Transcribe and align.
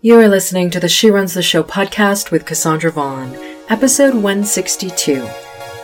You 0.00 0.20
are 0.20 0.28
listening 0.28 0.70
to 0.70 0.78
the 0.78 0.88
She 0.88 1.10
Runs 1.10 1.34
the 1.34 1.42
Show 1.42 1.64
podcast 1.64 2.30
with 2.30 2.46
Cassandra 2.46 2.92
Vaughn, 2.92 3.34
episode 3.68 4.14
162, 4.14 5.28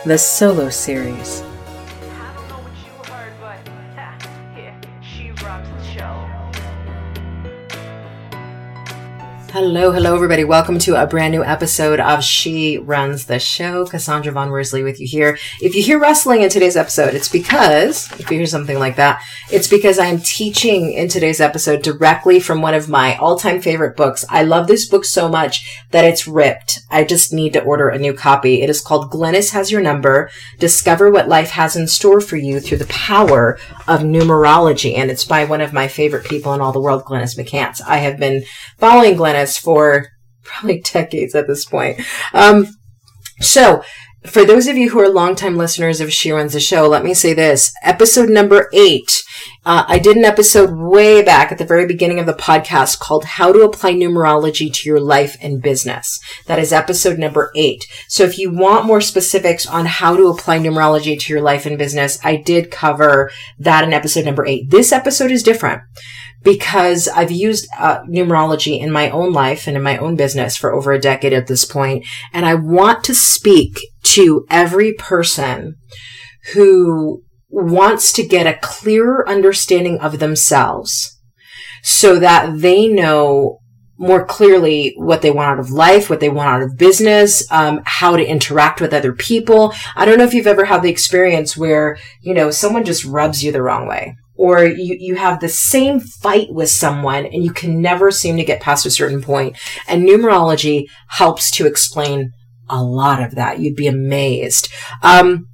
the 0.05 0.17
solo 0.17 0.69
series. 0.69 1.43
Hello, 9.55 9.93
hello, 9.93 10.13
everybody. 10.13 10.43
Welcome 10.43 10.79
to 10.79 11.01
a 11.01 11.07
brand 11.07 11.31
new 11.31 11.41
episode 11.41 12.01
of 12.01 12.21
She 12.21 12.77
Runs 12.77 13.23
the 13.23 13.39
Show. 13.39 13.85
Cassandra 13.85 14.33
Von 14.33 14.51
Worsley 14.51 14.83
with 14.83 14.99
you 14.99 15.07
here. 15.07 15.37
If 15.61 15.75
you 15.75 15.81
hear 15.81 15.97
wrestling 15.97 16.41
in 16.41 16.49
today's 16.49 16.75
episode, 16.75 17.13
it's 17.13 17.29
because, 17.29 18.11
if 18.19 18.29
you 18.29 18.35
hear 18.35 18.47
something 18.47 18.77
like 18.77 18.97
that, 18.97 19.21
it's 19.49 19.69
because 19.69 19.97
I 19.97 20.07
am 20.07 20.19
teaching 20.19 20.91
in 20.91 21.07
today's 21.07 21.39
episode 21.39 21.83
directly 21.83 22.41
from 22.41 22.61
one 22.61 22.73
of 22.73 22.89
my 22.89 23.15
all 23.15 23.39
time 23.39 23.61
favorite 23.61 23.95
books. 23.95 24.25
I 24.29 24.43
love 24.43 24.67
this 24.67 24.89
book 24.89 25.05
so 25.05 25.29
much 25.29 25.81
that 25.91 26.03
it's 26.03 26.27
ripped. 26.27 26.81
I 26.91 27.05
just 27.05 27.31
need 27.31 27.53
to 27.53 27.63
order 27.63 27.87
a 27.87 27.97
new 27.97 28.13
copy. 28.13 28.61
It 28.61 28.69
is 28.69 28.81
called 28.81 29.09
Glynis 29.09 29.53
Has 29.53 29.71
Your 29.71 29.79
Number. 29.79 30.29
Discover 30.59 31.11
what 31.11 31.29
life 31.29 31.51
has 31.51 31.77
in 31.77 31.87
store 31.87 32.19
for 32.19 32.35
you 32.35 32.59
through 32.59 32.79
the 32.79 32.87
power 32.87 33.57
of 33.87 34.01
numerology. 34.01 34.97
And 34.97 35.09
it's 35.09 35.23
by 35.23 35.45
one 35.45 35.61
of 35.61 35.71
my 35.71 35.87
favorite 35.87 36.25
people 36.25 36.53
in 36.53 36.59
all 36.59 36.73
the 36.73 36.81
world, 36.81 37.05
Glynis 37.05 37.39
McCants. 37.39 37.79
I 37.87 37.99
have 37.99 38.19
been 38.19 38.43
following 38.79 39.15
Glynis 39.15 39.44
for 39.45 40.07
probably 40.43 40.79
decades 40.93 41.35
at 41.35 41.47
this 41.47 41.65
point. 41.65 42.01
Um, 42.33 42.67
so, 43.41 43.83
for 44.25 44.43
those 44.43 44.67
of 44.67 44.75
you 44.75 44.89
who 44.89 44.99
are 44.99 45.09
longtime 45.09 45.55
listeners 45.55 46.01
of 46.01 46.11
She 46.11 46.31
Runs 46.31 46.53
the 46.53 46.59
Show, 46.59 46.87
let 46.87 47.03
me 47.03 47.13
say 47.13 47.33
this. 47.33 47.71
Episode 47.83 48.29
number 48.29 48.69
eight. 48.73 49.21
Uh, 49.65 49.85
I 49.87 49.99
did 49.99 50.17
an 50.17 50.25
episode 50.25 50.71
way 50.73 51.21
back 51.21 51.51
at 51.51 51.57
the 51.57 51.65
very 51.65 51.85
beginning 51.85 52.19
of 52.19 52.25
the 52.25 52.33
podcast 52.33 52.99
called 52.99 53.25
How 53.25 53.51
to 53.51 53.61
Apply 53.61 53.93
Numerology 53.93 54.73
to 54.73 54.89
Your 54.89 54.99
Life 54.99 55.37
and 55.41 55.61
Business. 55.61 56.19
That 56.47 56.59
is 56.59 56.73
episode 56.73 57.19
number 57.19 57.51
eight. 57.55 57.85
So 58.07 58.23
if 58.23 58.39
you 58.39 58.51
want 58.51 58.85
more 58.85 59.01
specifics 59.01 59.67
on 59.67 59.85
how 59.85 60.15
to 60.15 60.27
apply 60.27 60.59
numerology 60.59 61.19
to 61.19 61.33
your 61.33 61.41
life 61.41 61.65
and 61.65 61.77
business, 61.77 62.17
I 62.23 62.37
did 62.37 62.71
cover 62.71 63.31
that 63.59 63.83
in 63.83 63.93
episode 63.93 64.25
number 64.25 64.45
eight. 64.45 64.71
This 64.71 64.91
episode 64.91 65.31
is 65.31 65.43
different 65.43 65.83
because 66.45 67.07
I've 67.07 67.31
used 67.31 67.67
uh, 67.77 68.03
numerology 68.03 68.79
in 68.79 68.91
my 68.91 69.09
own 69.09 69.33
life 69.33 69.67
and 69.67 69.75
in 69.75 69.83
my 69.83 69.97
own 69.97 70.15
business 70.15 70.55
for 70.55 70.71
over 70.71 70.93
a 70.93 71.01
decade 71.01 71.33
at 71.33 71.47
this 71.47 71.65
point, 71.65 72.05
and 72.31 72.45
I 72.45 72.53
want 72.53 73.03
to 73.05 73.15
speak 73.15 73.81
to 74.03 74.45
every 74.49 74.93
person 74.93 75.75
who 76.53 77.23
wants 77.49 78.13
to 78.13 78.27
get 78.27 78.47
a 78.47 78.59
clearer 78.61 79.27
understanding 79.27 79.99
of 79.99 80.19
themselves 80.19 81.19
so 81.81 82.19
that 82.19 82.59
they 82.59 82.87
know 82.87 83.59
more 83.97 84.25
clearly 84.25 84.93
what 84.97 85.21
they 85.21 85.31
want 85.31 85.49
out 85.49 85.59
of 85.59 85.71
life, 85.71 86.09
what 86.09 86.19
they 86.19 86.29
want 86.29 86.49
out 86.49 86.61
of 86.61 86.77
business, 86.77 87.49
um, 87.51 87.81
how 87.85 88.15
to 88.15 88.25
interact 88.25 88.81
with 88.81 88.93
other 88.93 89.13
people. 89.13 89.73
I 89.95 90.05
don't 90.05 90.17
know 90.17 90.25
if 90.25 90.33
you've 90.33 90.47
ever 90.47 90.65
had 90.65 90.83
the 90.83 90.89
experience 90.89 91.55
where, 91.57 91.97
you 92.21 92.33
know, 92.33 92.51
someone 92.51 92.83
just 92.83 93.05
rubs 93.05 93.43
you 93.43 93.51
the 93.51 93.63
wrong 93.63 93.87
way 93.87 94.15
or 94.35 94.65
you, 94.65 94.97
you 94.99 95.15
have 95.15 95.39
the 95.39 95.49
same 95.49 95.99
fight 95.99 96.51
with 96.51 96.69
someone 96.69 97.25
and 97.25 97.43
you 97.43 97.51
can 97.51 97.81
never 97.81 98.11
seem 98.11 98.37
to 98.37 98.43
get 98.43 98.61
past 98.61 98.85
a 98.85 98.91
certain 98.91 99.21
point. 99.21 99.57
And 99.87 100.07
numerology 100.07 100.85
helps 101.07 101.51
to 101.51 101.65
explain 101.65 102.31
a 102.69 102.83
lot 102.83 103.21
of 103.21 103.35
that. 103.35 103.59
You'd 103.59 103.75
be 103.75 103.87
amazed. 103.87 104.71
Um, 105.01 105.47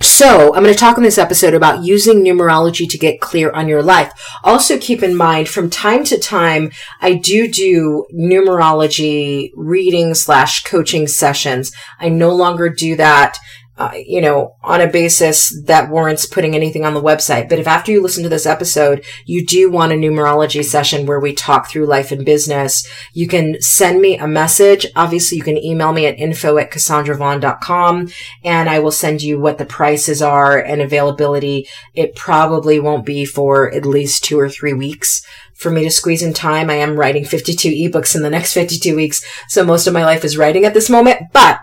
so, 0.00 0.54
I'm 0.54 0.62
going 0.62 0.74
to 0.74 0.78
talk 0.78 0.96
in 0.96 1.04
this 1.04 1.18
episode 1.18 1.54
about 1.54 1.84
using 1.84 2.24
numerology 2.24 2.88
to 2.90 2.98
get 2.98 3.20
clear 3.20 3.50
on 3.52 3.68
your 3.68 3.82
life. 3.82 4.12
Also, 4.42 4.76
keep 4.76 5.04
in 5.04 5.16
mind, 5.16 5.48
from 5.48 5.70
time 5.70 6.02
to 6.04 6.18
time, 6.18 6.72
I 7.00 7.14
do 7.14 7.46
do 7.46 8.04
numerology 8.12 9.50
reading 9.54 10.14
slash 10.14 10.64
coaching 10.64 11.06
sessions. 11.06 11.70
I 12.00 12.08
no 12.08 12.34
longer 12.34 12.68
do 12.68 12.96
that 12.96 13.38
uh, 13.76 13.90
you 13.94 14.20
know, 14.20 14.54
on 14.62 14.80
a 14.80 14.86
basis 14.86 15.60
that 15.64 15.90
warrants 15.90 16.26
putting 16.26 16.54
anything 16.54 16.84
on 16.84 16.94
the 16.94 17.02
website. 17.02 17.48
But 17.48 17.58
if 17.58 17.66
after 17.66 17.90
you 17.90 18.00
listen 18.00 18.22
to 18.22 18.28
this 18.28 18.46
episode, 18.46 19.04
you 19.26 19.44
do 19.44 19.68
want 19.70 19.92
a 19.92 19.96
numerology 19.96 20.64
session 20.64 21.06
where 21.06 21.18
we 21.18 21.32
talk 21.32 21.68
through 21.68 21.86
life 21.86 22.12
and 22.12 22.24
business, 22.24 22.86
you 23.12 23.26
can 23.26 23.60
send 23.60 24.00
me 24.00 24.16
a 24.16 24.28
message. 24.28 24.86
Obviously, 24.94 25.38
you 25.38 25.44
can 25.44 25.58
email 25.58 25.92
me 25.92 26.06
at 26.06 26.18
info 26.18 26.56
at 26.58 26.70
cassandravon.com 26.70 28.08
and 28.44 28.68
I 28.68 28.78
will 28.78 28.92
send 28.92 29.22
you 29.22 29.40
what 29.40 29.58
the 29.58 29.66
prices 29.66 30.22
are 30.22 30.56
and 30.56 30.80
availability. 30.80 31.66
It 31.94 32.14
probably 32.14 32.78
won't 32.78 33.04
be 33.04 33.24
for 33.24 33.72
at 33.74 33.84
least 33.84 34.22
two 34.22 34.38
or 34.38 34.48
three 34.48 34.72
weeks 34.72 35.26
for 35.54 35.70
me 35.70 35.82
to 35.82 35.90
squeeze 35.90 36.22
in 36.22 36.32
time. 36.32 36.70
I 36.70 36.74
am 36.74 36.96
writing 36.96 37.24
52 37.24 37.70
ebooks 37.70 38.14
in 38.14 38.22
the 38.22 38.30
next 38.30 38.52
52 38.52 38.94
weeks. 38.94 39.24
So 39.48 39.64
most 39.64 39.86
of 39.86 39.94
my 39.94 40.04
life 40.04 40.24
is 40.24 40.36
writing 40.36 40.64
at 40.64 40.74
this 40.74 40.90
moment, 40.90 41.32
but 41.32 41.58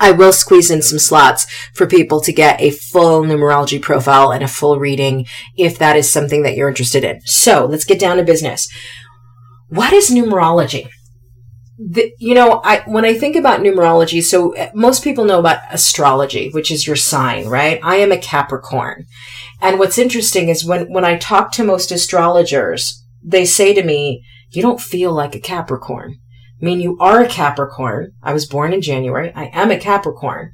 I 0.00 0.12
will 0.12 0.32
squeeze 0.32 0.70
in 0.70 0.82
some 0.82 0.98
slots 0.98 1.46
for 1.74 1.86
people 1.86 2.20
to 2.22 2.32
get 2.32 2.60
a 2.60 2.70
full 2.70 3.22
numerology 3.22 3.80
profile 3.80 4.32
and 4.32 4.42
a 4.42 4.48
full 4.48 4.78
reading 4.78 5.26
if 5.56 5.78
that 5.78 5.94
is 5.94 6.10
something 6.10 6.42
that 6.42 6.56
you're 6.56 6.70
interested 6.70 7.04
in. 7.04 7.20
So 7.26 7.66
let's 7.66 7.84
get 7.84 8.00
down 8.00 8.16
to 8.16 8.24
business. 8.24 8.68
What 9.68 9.92
is 9.92 10.10
numerology? 10.10 10.88
The, 11.78 12.12
you 12.18 12.34
know, 12.34 12.60
I, 12.64 12.82
when 12.86 13.04
I 13.04 13.14
think 13.14 13.36
about 13.36 13.60
numerology, 13.60 14.22
so 14.22 14.54
uh, 14.56 14.70
most 14.74 15.04
people 15.04 15.24
know 15.24 15.38
about 15.38 15.60
astrology, 15.70 16.50
which 16.50 16.70
is 16.70 16.86
your 16.86 16.96
sign, 16.96 17.46
right? 17.46 17.80
I 17.82 17.96
am 17.96 18.12
a 18.12 18.18
Capricorn. 18.18 19.06
And 19.62 19.78
what's 19.78 19.98
interesting 19.98 20.48
is 20.48 20.64
when, 20.64 20.92
when 20.92 21.04
I 21.04 21.16
talk 21.16 21.52
to 21.52 21.64
most 21.64 21.92
astrologers, 21.92 23.02
they 23.22 23.44
say 23.44 23.74
to 23.74 23.82
me, 23.82 24.24
you 24.50 24.62
don't 24.62 24.80
feel 24.80 25.12
like 25.12 25.34
a 25.34 25.40
Capricorn. 25.40 26.18
I 26.60 26.64
mean, 26.64 26.80
you 26.80 26.96
are 26.98 27.22
a 27.22 27.28
Capricorn. 27.28 28.12
I 28.22 28.32
was 28.32 28.46
born 28.46 28.72
in 28.72 28.82
January. 28.82 29.32
I 29.34 29.46
am 29.46 29.70
a 29.70 29.78
Capricorn, 29.78 30.52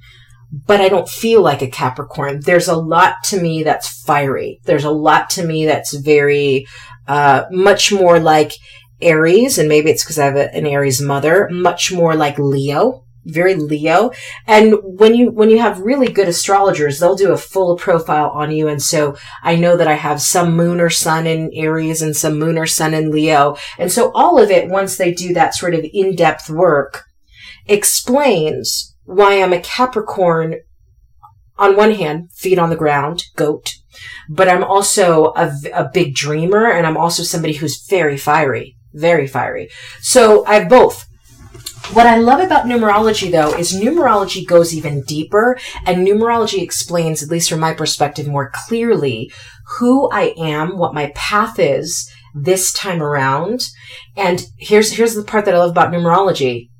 but 0.53 0.81
I 0.81 0.89
don't 0.89 1.09
feel 1.09 1.43
like 1.43 1.63
a 1.63 1.69
Capricorn. 1.71 2.41
There's 2.41 2.69
a 2.69 2.77
lot 2.77 3.17
to 3.25 3.41
me 3.41 3.63
that's 3.63 4.03
fiery. 4.05 4.61
There's 4.65 4.85
a 4.85 4.91
lot 4.91 5.31
to 5.31 5.45
me 5.45 5.67
that's 5.67 5.95
very, 5.95 6.67
uh, 7.09 7.45
much 7.51 7.93
more 7.93 8.21
like 8.21 8.53
Aries, 9.01 9.59
and 9.59 9.69
maybe 9.69 9.91
it's 9.91 10.05
because 10.05 10.19
I 10.19 10.27
have 10.27 10.37
a, 10.37 10.55
an 10.55 10.67
Aries 10.67 11.01
mother, 11.01 11.49
much 11.51 11.93
more 11.93 12.15
like 12.15 12.39
Leo 12.39 13.06
very 13.27 13.55
Leo. 13.55 14.11
And 14.47 14.77
when 14.83 15.15
you, 15.15 15.31
when 15.31 15.51
you 15.51 15.59
have 15.59 15.81
really 15.81 16.09
good 16.09 16.29
astrologers, 16.29 16.99
they'll 16.99 17.17
do 17.17 17.33
a 17.33 17.37
full 17.37 17.77
profile 17.77 18.31
on 18.31 18.51
you. 18.51 18.69
And 18.69 18.83
so 18.83 19.17
I 19.43 19.57
know 19.57 19.77
that 19.77 19.89
I 19.89 19.95
have 19.95 20.23
some 20.23 20.57
moon 20.57 20.81
or 20.81 20.91
sun 20.91 21.27
in 21.27 21.51
Aries 21.53 22.03
and 22.03 22.17
some 22.17 22.39
moon 22.39 22.57
or 22.57 22.67
sun 22.67 22.95
in 22.95 23.11
Leo. 23.11 23.57
And 23.79 23.91
so 23.91 24.13
all 24.15 24.41
of 24.41 24.51
it, 24.51 24.69
once 24.69 24.97
they 24.97 25.13
do 25.13 25.35
that 25.35 25.55
sort 25.55 25.75
of 25.75 25.85
in-depth 25.93 26.49
work, 26.49 27.05
explains 27.67 28.95
why 29.05 29.43
I'm 29.43 29.53
a 29.53 29.61
Capricorn 29.61 30.57
on 31.59 31.77
one 31.77 31.93
hand, 31.93 32.31
feet 32.33 32.59
on 32.59 32.71
the 32.71 32.77
ground, 32.77 33.25
goat, 33.35 33.73
but 34.29 34.49
I'm 34.49 34.63
also 34.63 35.33
a, 35.37 35.53
a 35.73 35.91
big 35.93 36.15
dreamer 36.15 36.71
and 36.71 36.87
I'm 36.87 36.97
also 36.97 37.23
somebody 37.23 37.55
who's 37.55 37.87
very 37.89 38.17
fiery, 38.17 38.77
very 38.93 39.27
fiery. 39.27 39.71
So 40.01 40.45
I 40.47 40.55
have 40.55 40.69
both. 40.69 41.07
What 41.93 42.07
I 42.07 42.19
love 42.19 42.41
about 42.41 42.67
numerology 42.67 43.31
though 43.31 43.57
is 43.57 43.73
numerology 43.73 44.47
goes 44.47 44.75
even 44.75 45.03
deeper 45.03 45.59
and 45.87 46.07
numerology 46.07 46.61
explains, 46.61 47.23
at 47.23 47.31
least 47.31 47.49
from 47.49 47.61
my 47.61 47.75
perspective, 47.75 48.27
more 48.27 48.51
clearly 48.53 49.31
who 49.79 50.11
I 50.11 50.35
am, 50.37 50.79
what 50.79 50.95
my 50.95 51.13
path 51.15 51.59
is 51.59 52.11
this 52.35 52.73
time 52.73 53.03
around. 53.03 53.69
And 54.17 54.47
here's, 54.59 54.93
here's 54.93 55.15
the 55.15 55.23
part 55.23 55.45
that 55.45 55.55
I 55.55 55.59
love 55.59 55.71
about 55.71 55.93
numerology. 55.93 56.71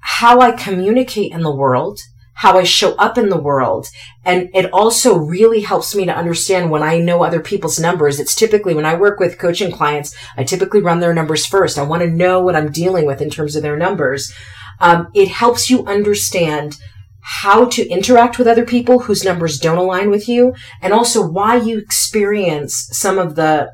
How 0.00 0.40
I 0.40 0.52
communicate 0.52 1.32
in 1.32 1.42
the 1.42 1.54
world 1.54 2.00
how 2.40 2.56
I 2.56 2.64
show 2.64 2.94
up 2.94 3.18
in 3.18 3.28
the 3.28 3.36
world. 3.38 3.88
And 4.24 4.48
it 4.54 4.72
also 4.72 5.14
really 5.14 5.60
helps 5.60 5.94
me 5.94 6.06
to 6.06 6.16
understand 6.16 6.70
when 6.70 6.82
I 6.82 6.98
know 6.98 7.22
other 7.22 7.40
people's 7.40 7.78
numbers. 7.78 8.18
It's 8.18 8.34
typically 8.34 8.72
when 8.72 8.86
I 8.86 8.94
work 8.94 9.20
with 9.20 9.36
coaching 9.36 9.70
clients, 9.70 10.16
I 10.38 10.44
typically 10.44 10.80
run 10.80 11.00
their 11.00 11.12
numbers 11.12 11.44
first. 11.44 11.76
I 11.76 11.82
want 11.82 12.02
to 12.02 12.08
know 12.08 12.40
what 12.40 12.56
I'm 12.56 12.72
dealing 12.72 13.04
with 13.04 13.20
in 13.20 13.28
terms 13.28 13.56
of 13.56 13.62
their 13.62 13.76
numbers. 13.76 14.32
Um, 14.80 15.08
it 15.14 15.28
helps 15.28 15.68
you 15.68 15.84
understand 15.84 16.78
how 17.20 17.66
to 17.66 17.86
interact 17.86 18.38
with 18.38 18.48
other 18.48 18.64
people 18.64 19.00
whose 19.00 19.22
numbers 19.22 19.58
don't 19.58 19.76
align 19.76 20.08
with 20.08 20.26
you 20.26 20.54
and 20.80 20.94
also 20.94 21.20
why 21.20 21.56
you 21.56 21.76
experience 21.76 22.88
some 22.92 23.18
of 23.18 23.36
the 23.36 23.70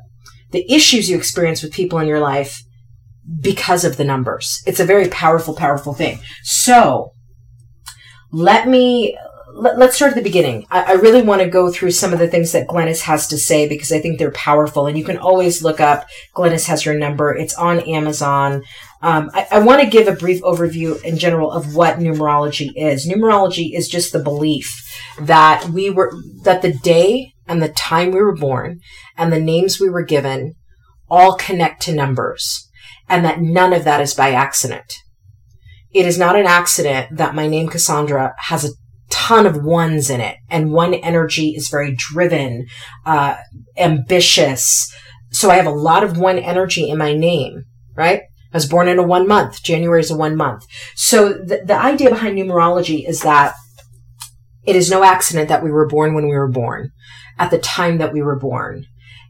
the 0.51 0.69
issues 0.69 1.09
you 1.09 1.15
experience 1.15 1.63
with 1.63 1.71
people 1.71 1.99
in 1.99 2.07
your 2.07 2.19
life 2.19 2.61
because 3.39 3.85
of 3.85 3.95
the 3.95 4.03
numbers. 4.03 4.61
It's 4.65 4.81
a 4.81 4.85
very 4.85 5.07
powerful, 5.07 5.55
powerful 5.55 5.93
thing. 5.93 6.19
So 6.43 7.13
let 8.31 8.67
me 8.67 9.17
let, 9.57 9.81
us 9.81 9.95
start 9.95 10.11
at 10.11 10.15
the 10.15 10.21
beginning. 10.21 10.65
I, 10.69 10.83
I 10.83 10.91
really 10.93 11.21
want 11.21 11.41
to 11.41 11.49
go 11.49 11.71
through 11.71 11.91
some 11.91 12.13
of 12.13 12.19
the 12.19 12.27
things 12.27 12.51
that 12.51 12.67
Glynis 12.67 13.01
has 13.01 13.27
to 13.27 13.37
say 13.37 13.67
because 13.67 13.91
I 13.91 13.99
think 13.99 14.19
they're 14.19 14.31
powerful. 14.31 14.85
And 14.85 14.97
you 14.97 15.03
can 15.03 15.17
always 15.17 15.63
look 15.63 15.79
up 15.79 16.05
Glynis 16.35 16.67
has 16.67 16.85
your 16.85 16.97
number. 16.97 17.35
It's 17.35 17.55
on 17.55 17.79
Amazon. 17.81 18.63
Um, 19.01 19.29
I, 19.33 19.47
I 19.51 19.59
want 19.59 19.81
to 19.81 19.89
give 19.89 20.07
a 20.07 20.13
brief 20.13 20.41
overview 20.41 21.03
in 21.03 21.17
general 21.17 21.51
of 21.51 21.75
what 21.75 21.97
numerology 21.97 22.71
is. 22.75 23.07
Numerology 23.07 23.75
is 23.75 23.87
just 23.87 24.13
the 24.13 24.23
belief 24.23 24.71
that 25.19 25.69
we 25.69 25.89
were 25.89 26.13
that 26.43 26.61
the 26.61 26.73
day 26.73 27.33
and 27.47 27.61
the 27.61 27.69
time 27.69 28.11
we 28.11 28.21
were 28.21 28.35
born 28.35 28.79
and 29.17 29.31
the 29.31 29.39
names 29.39 29.79
we 29.79 29.89
were 29.89 30.03
given 30.03 30.53
all 31.09 31.35
connect 31.35 31.81
to 31.83 31.93
numbers 31.93 32.69
and 33.09 33.23
that 33.23 33.41
none 33.41 33.73
of 33.73 33.85
that 33.85 34.01
is 34.01 34.13
by 34.13 34.31
accident. 34.31 34.93
It 35.91 36.05
is 36.05 36.17
not 36.17 36.35
an 36.35 36.45
accident 36.45 37.17
that 37.17 37.35
my 37.35 37.47
name 37.47 37.67
Cassandra 37.67 38.33
has 38.37 38.65
a 38.65 38.73
ton 39.09 39.45
of 39.45 39.63
ones 39.63 40.09
in 40.09 40.19
it 40.19 40.37
and 40.49 40.71
one 40.71 40.93
energy 40.93 41.49
is 41.55 41.69
very 41.69 41.95
driven, 41.95 42.67
uh, 43.05 43.37
ambitious. 43.77 44.93
So 45.31 45.49
I 45.49 45.55
have 45.55 45.65
a 45.65 45.71
lot 45.71 46.03
of 46.03 46.17
one 46.17 46.39
energy 46.39 46.89
in 46.89 46.97
my 46.97 47.13
name, 47.13 47.63
right? 47.95 48.21
I 48.53 48.57
was 48.57 48.65
born 48.65 48.87
in 48.87 48.99
a 48.99 49.03
one 49.03 49.27
month. 49.27 49.63
January 49.63 49.99
is 49.99 50.11
a 50.11 50.17
one 50.17 50.35
month. 50.35 50.65
So 50.95 51.29
the, 51.29 51.61
the 51.65 51.75
idea 51.75 52.09
behind 52.09 52.37
numerology 52.37 53.07
is 53.07 53.21
that 53.21 53.53
it 54.65 54.75
is 54.75 54.89
no 54.89 55.03
accident 55.03 55.49
that 55.49 55.63
we 55.63 55.71
were 55.71 55.87
born 55.87 56.13
when 56.13 56.27
we 56.27 56.35
were 56.35 56.49
born, 56.49 56.91
at 57.39 57.51
the 57.51 57.59
time 57.59 57.97
that 57.99 58.13
we 58.13 58.21
were 58.21 58.37
born, 58.37 58.85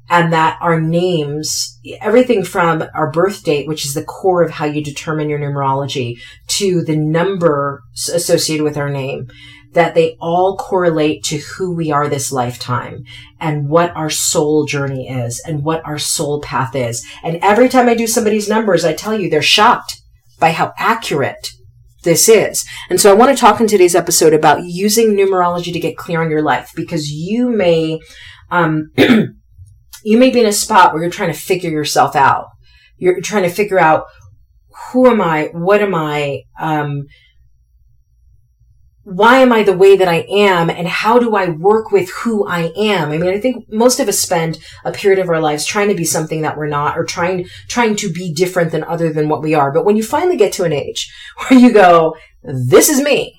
and 0.09 0.31
that 0.31 0.57
our 0.61 0.79
names, 0.79 1.79
everything 2.01 2.43
from 2.43 2.83
our 2.93 3.11
birth 3.11 3.43
date, 3.43 3.67
which 3.67 3.85
is 3.85 3.93
the 3.93 4.03
core 4.03 4.41
of 4.41 4.51
how 4.51 4.65
you 4.65 4.83
determine 4.83 5.29
your 5.29 5.39
numerology, 5.39 6.17
to 6.47 6.83
the 6.83 6.95
number 6.95 7.81
associated 7.95 8.63
with 8.63 8.77
our 8.77 8.89
name, 8.89 9.27
that 9.73 9.95
they 9.95 10.17
all 10.19 10.57
correlate 10.57 11.23
to 11.23 11.37
who 11.37 11.75
we 11.75 11.91
are 11.91 12.07
this 12.07 12.31
lifetime 12.31 13.03
and 13.39 13.69
what 13.69 13.95
our 13.95 14.09
soul 14.09 14.65
journey 14.65 15.09
is 15.09 15.41
and 15.45 15.63
what 15.63 15.85
our 15.85 15.99
soul 15.99 16.41
path 16.41 16.75
is. 16.75 17.05
And 17.23 17.37
every 17.41 17.69
time 17.69 17.87
I 17.87 17.93
do 17.93 18.07
somebody's 18.07 18.49
numbers, 18.49 18.85
I 18.85 18.93
tell 18.93 19.19
you 19.19 19.29
they're 19.29 19.41
shocked 19.41 20.01
by 20.39 20.51
how 20.51 20.73
accurate 20.77 21.51
this 22.03 22.29
is. 22.29 22.65
And 22.89 23.01
so 23.01 23.11
I 23.11 23.15
want 23.15 23.35
to 23.35 23.39
talk 23.39 23.59
in 23.59 23.67
today's 23.67 23.95
episode 23.95 24.33
about 24.33 24.63
using 24.63 25.09
numerology 25.09 25.73
to 25.73 25.79
get 25.79 25.97
clear 25.97 26.21
on 26.21 26.31
your 26.31 26.41
life 26.41 26.71
because 26.75 27.11
you 27.11 27.49
may, 27.49 27.99
um, 28.49 28.91
you 30.03 30.17
may 30.17 30.29
be 30.29 30.39
in 30.39 30.45
a 30.45 30.53
spot 30.53 30.93
where 30.93 31.01
you're 31.01 31.11
trying 31.11 31.31
to 31.31 31.39
figure 31.39 31.69
yourself 31.69 32.15
out. 32.15 32.47
You're 32.97 33.21
trying 33.21 33.43
to 33.43 33.49
figure 33.49 33.79
out 33.79 34.05
who 34.91 35.07
am 35.07 35.21
I? 35.21 35.49
What 35.53 35.81
am 35.81 35.95
I? 35.95 36.43
Um, 36.59 37.07
why 39.03 39.37
am 39.37 39.53
I 39.53 39.63
the 39.63 39.77
way 39.77 39.95
that 39.95 40.09
I 40.09 40.25
am 40.29 40.69
and 40.69 40.85
how 40.85 41.17
do 41.17 41.33
I 41.33 41.47
work 41.49 41.91
with 41.91 42.09
who 42.09 42.45
I 42.45 42.73
am? 42.75 43.09
I 43.09 43.17
mean, 43.17 43.33
I 43.33 43.39
think 43.39 43.65
most 43.69 44.01
of 44.01 44.09
us 44.09 44.19
spend 44.19 44.59
a 44.83 44.91
period 44.91 45.19
of 45.19 45.29
our 45.29 45.39
lives 45.39 45.65
trying 45.65 45.87
to 45.87 45.95
be 45.95 46.03
something 46.03 46.41
that 46.41 46.57
we're 46.57 46.67
not 46.67 46.97
or 46.97 47.05
trying, 47.05 47.47
trying 47.69 47.95
to 47.97 48.11
be 48.11 48.33
different 48.33 48.71
than 48.71 48.83
other 48.83 49.13
than 49.13 49.29
what 49.29 49.41
we 49.41 49.53
are. 49.53 49.71
But 49.71 49.85
when 49.85 49.95
you 49.95 50.03
finally 50.03 50.35
get 50.35 50.51
to 50.53 50.65
an 50.65 50.73
age 50.73 51.09
where 51.47 51.57
you 51.57 51.71
go, 51.71 52.17
this 52.43 52.89
is 52.89 53.01
me 53.01 53.36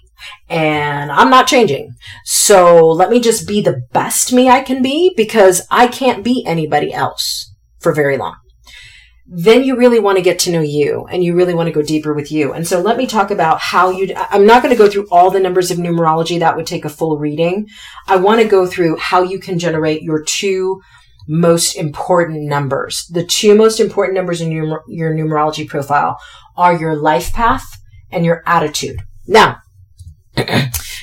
and 0.48 1.10
I'm 1.10 1.30
not 1.30 1.46
changing. 1.46 1.94
So 2.24 2.86
let 2.88 3.10
me 3.10 3.20
just 3.20 3.46
be 3.46 3.60
the 3.60 3.82
best 3.92 4.32
me 4.32 4.48
I 4.48 4.60
can 4.60 4.82
be 4.82 5.12
because 5.16 5.66
I 5.70 5.88
can't 5.88 6.24
be 6.24 6.44
anybody 6.46 6.92
else 6.92 7.54
for 7.80 7.94
very 7.94 8.18
long 8.18 8.36
then 9.30 9.62
you 9.62 9.76
really 9.76 10.00
want 10.00 10.16
to 10.16 10.24
get 10.24 10.38
to 10.38 10.50
know 10.50 10.62
you 10.62 11.06
and 11.10 11.22
you 11.22 11.34
really 11.34 11.52
want 11.52 11.66
to 11.66 11.72
go 11.72 11.82
deeper 11.82 12.14
with 12.14 12.32
you. 12.32 12.54
And 12.54 12.66
so 12.66 12.80
let 12.80 12.96
me 12.96 13.06
talk 13.06 13.30
about 13.30 13.60
how 13.60 13.90
you, 13.90 14.14
I'm 14.16 14.46
not 14.46 14.62
going 14.62 14.74
to 14.74 14.78
go 14.78 14.88
through 14.88 15.06
all 15.10 15.30
the 15.30 15.38
numbers 15.38 15.70
of 15.70 15.76
numerology. 15.76 16.38
That 16.38 16.56
would 16.56 16.66
take 16.66 16.86
a 16.86 16.90
full 16.90 17.18
reading. 17.18 17.68
I 18.06 18.16
want 18.16 18.40
to 18.40 18.48
go 18.48 18.66
through 18.66 18.96
how 18.96 19.22
you 19.22 19.38
can 19.38 19.58
generate 19.58 20.02
your 20.02 20.22
two 20.22 20.80
most 21.28 21.76
important 21.76 22.44
numbers. 22.44 23.06
The 23.10 23.24
two 23.24 23.54
most 23.54 23.80
important 23.80 24.16
numbers 24.16 24.40
in 24.40 24.50
your, 24.50 24.82
your 24.88 25.12
numerology 25.12 25.68
profile 25.68 26.18
are 26.56 26.74
your 26.74 26.96
life 26.96 27.30
path 27.34 27.66
and 28.10 28.24
your 28.24 28.42
attitude. 28.46 29.02
Now, 29.26 29.58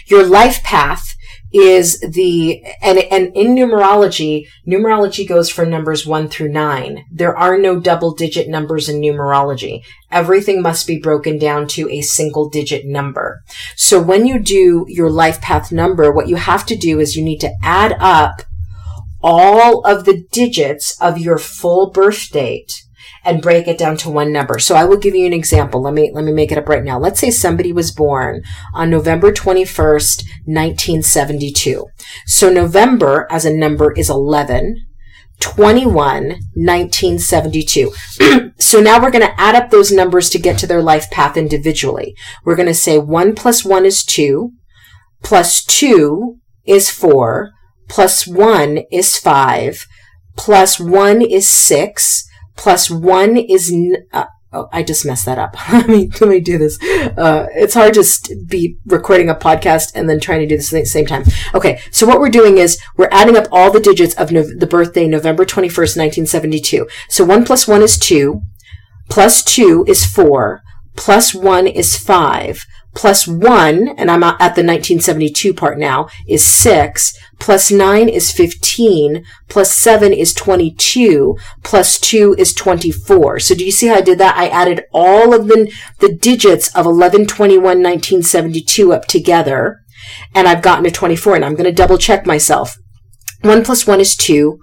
your 0.07 0.23
life 0.23 0.61
path 0.63 1.15
is 1.55 1.99
the 2.01 2.61
and 2.81 2.99
and 2.99 3.31
in 3.33 3.55
numerology 3.55 4.45
numerology 4.67 5.25
goes 5.25 5.49
from 5.49 5.69
numbers 5.69 6.05
1 6.05 6.27
through 6.27 6.49
9 6.49 7.05
there 7.09 7.35
are 7.37 7.57
no 7.57 7.79
double 7.79 8.13
digit 8.13 8.49
numbers 8.49 8.89
in 8.89 8.99
numerology. 8.99 9.81
Everything 10.11 10.61
must 10.61 10.85
be 10.85 10.99
broken 10.99 11.37
down 11.37 11.67
to 11.67 11.89
a 11.89 12.01
single 12.01 12.49
digit 12.49 12.85
number. 12.85 13.41
So 13.77 14.01
when 14.01 14.25
you 14.25 14.39
do 14.39 14.85
your 14.89 15.09
life 15.09 15.39
path 15.39 15.71
number 15.71 16.11
what 16.11 16.27
you 16.27 16.35
have 16.35 16.65
to 16.65 16.75
do 16.75 16.99
is 16.99 17.15
you 17.15 17.23
need 17.23 17.39
to 17.39 17.55
add 17.63 17.95
up 17.99 18.41
all 19.23 19.85
of 19.85 20.03
the 20.03 20.25
digits 20.31 20.99
of 21.01 21.17
your 21.17 21.37
full 21.37 21.89
birth 21.89 22.29
date 22.31 22.83
and 23.25 23.41
break 23.41 23.67
it 23.67 23.77
down 23.77 23.97
to 23.97 24.09
one 24.09 24.31
number. 24.31 24.59
So 24.59 24.75
I 24.75 24.85
will 24.85 24.97
give 24.97 25.15
you 25.15 25.25
an 25.25 25.33
example. 25.33 25.81
Let 25.81 25.93
me, 25.93 26.11
let 26.13 26.23
me 26.23 26.31
make 26.31 26.51
it 26.51 26.57
up 26.57 26.69
right 26.69 26.83
now. 26.83 26.99
Let's 26.99 27.19
say 27.19 27.31
somebody 27.31 27.73
was 27.73 27.91
born 27.91 28.43
on 28.73 28.89
November 28.89 29.31
21st, 29.31 30.23
1972. 30.45 31.85
So 32.25 32.49
November 32.49 33.27
as 33.29 33.45
a 33.45 33.53
number 33.53 33.91
is 33.93 34.09
11. 34.09 34.77
21, 35.41 35.93
1972. 36.55 37.91
so 38.59 38.79
now 38.79 39.01
we're 39.01 39.11
going 39.11 39.25
to 39.25 39.39
add 39.41 39.55
up 39.55 39.69
those 39.69 39.91
numbers 39.91 40.29
to 40.29 40.39
get 40.39 40.57
to 40.57 40.67
their 40.67 40.81
life 40.81 41.09
path 41.11 41.35
individually. 41.35 42.15
We're 42.45 42.55
going 42.55 42.67
to 42.67 42.73
say 42.73 42.97
1 42.97 43.35
plus 43.35 43.65
1 43.65 43.85
is 43.85 44.05
2, 44.05 44.51
plus 45.23 45.63
2 45.65 46.37
is 46.65 46.89
4, 46.89 47.51
plus 47.89 48.25
1 48.25 48.79
is 48.91 49.17
5, 49.17 49.85
plus 50.37 50.79
1 50.79 51.21
is 51.21 51.49
6, 51.49 52.27
plus 52.55 52.89
one 52.89 53.37
is, 53.37 53.71
n- 53.71 54.07
uh, 54.13 54.25
oh, 54.53 54.67
I 54.71 54.83
just 54.83 55.05
messed 55.05 55.25
that 55.25 55.37
up. 55.37 55.55
let 55.71 55.87
me, 55.87 56.09
let 56.19 56.29
me 56.29 56.39
do 56.39 56.57
this. 56.57 56.77
Uh, 56.81 57.47
it's 57.53 57.73
hard 57.73 57.93
to 57.95 58.03
st- 58.03 58.47
be 58.47 58.77
recording 58.85 59.29
a 59.29 59.35
podcast 59.35 59.91
and 59.95 60.09
then 60.09 60.19
trying 60.19 60.39
to 60.41 60.47
do 60.47 60.55
this 60.57 60.73
at 60.73 60.79
the 60.79 60.85
same 60.85 61.05
time. 61.05 61.23
Okay. 61.53 61.79
So 61.91 62.05
what 62.07 62.19
we're 62.19 62.29
doing 62.29 62.57
is 62.57 62.79
we're 62.97 63.09
adding 63.11 63.37
up 63.37 63.47
all 63.51 63.71
the 63.71 63.79
digits 63.79 64.15
of 64.15 64.31
no- 64.31 64.43
the 64.57 64.67
birthday, 64.67 65.07
November 65.07 65.45
21st, 65.45 65.97
1972. 65.97 66.87
So 67.09 67.23
one 67.23 67.45
plus 67.45 67.67
one 67.67 67.81
is 67.81 67.97
two, 67.97 68.41
plus 69.09 69.43
two 69.43 69.85
is 69.87 70.05
four, 70.05 70.61
plus 70.95 71.33
one 71.35 71.67
is 71.67 71.97
five, 71.97 72.65
plus 72.95 73.27
1, 73.27 73.89
and 73.97 74.09
I'm 74.09 74.23
at 74.23 74.55
the 74.55 74.63
1972 74.63 75.53
part 75.53 75.77
now, 75.77 76.07
is 76.27 76.45
6, 76.45 77.13
plus 77.39 77.69
9 77.69 78.09
is 78.09 78.31
15, 78.31 79.23
plus 79.49 79.71
7 79.75 80.13
is 80.13 80.33
22, 80.33 81.37
plus 81.61 81.99
2 81.99 82.35
is 82.39 82.53
24. 82.53 83.39
So 83.39 83.53
do 83.53 83.65
you 83.65 83.71
see 83.71 83.87
how 83.87 83.95
I 83.95 84.01
did 84.01 84.17
that? 84.19 84.37
I 84.37 84.47
added 84.47 84.85
all 84.93 85.33
of 85.33 85.47
the, 85.47 85.71
the 85.99 86.15
digits 86.15 86.73
of 86.75 86.85
11, 86.85 87.27
21, 87.27 87.61
1972 87.61 88.93
up 88.93 89.05
together, 89.05 89.81
and 90.33 90.47
I've 90.47 90.63
gotten 90.63 90.85
to 90.85 90.91
24, 90.91 91.35
and 91.35 91.45
I'm 91.45 91.55
going 91.55 91.65
to 91.65 91.73
double 91.73 91.97
check 91.97 92.25
myself. 92.25 92.77
1 93.41 93.63
plus 93.63 93.85
1 93.85 93.99
is 93.99 94.15
2, 94.15 94.57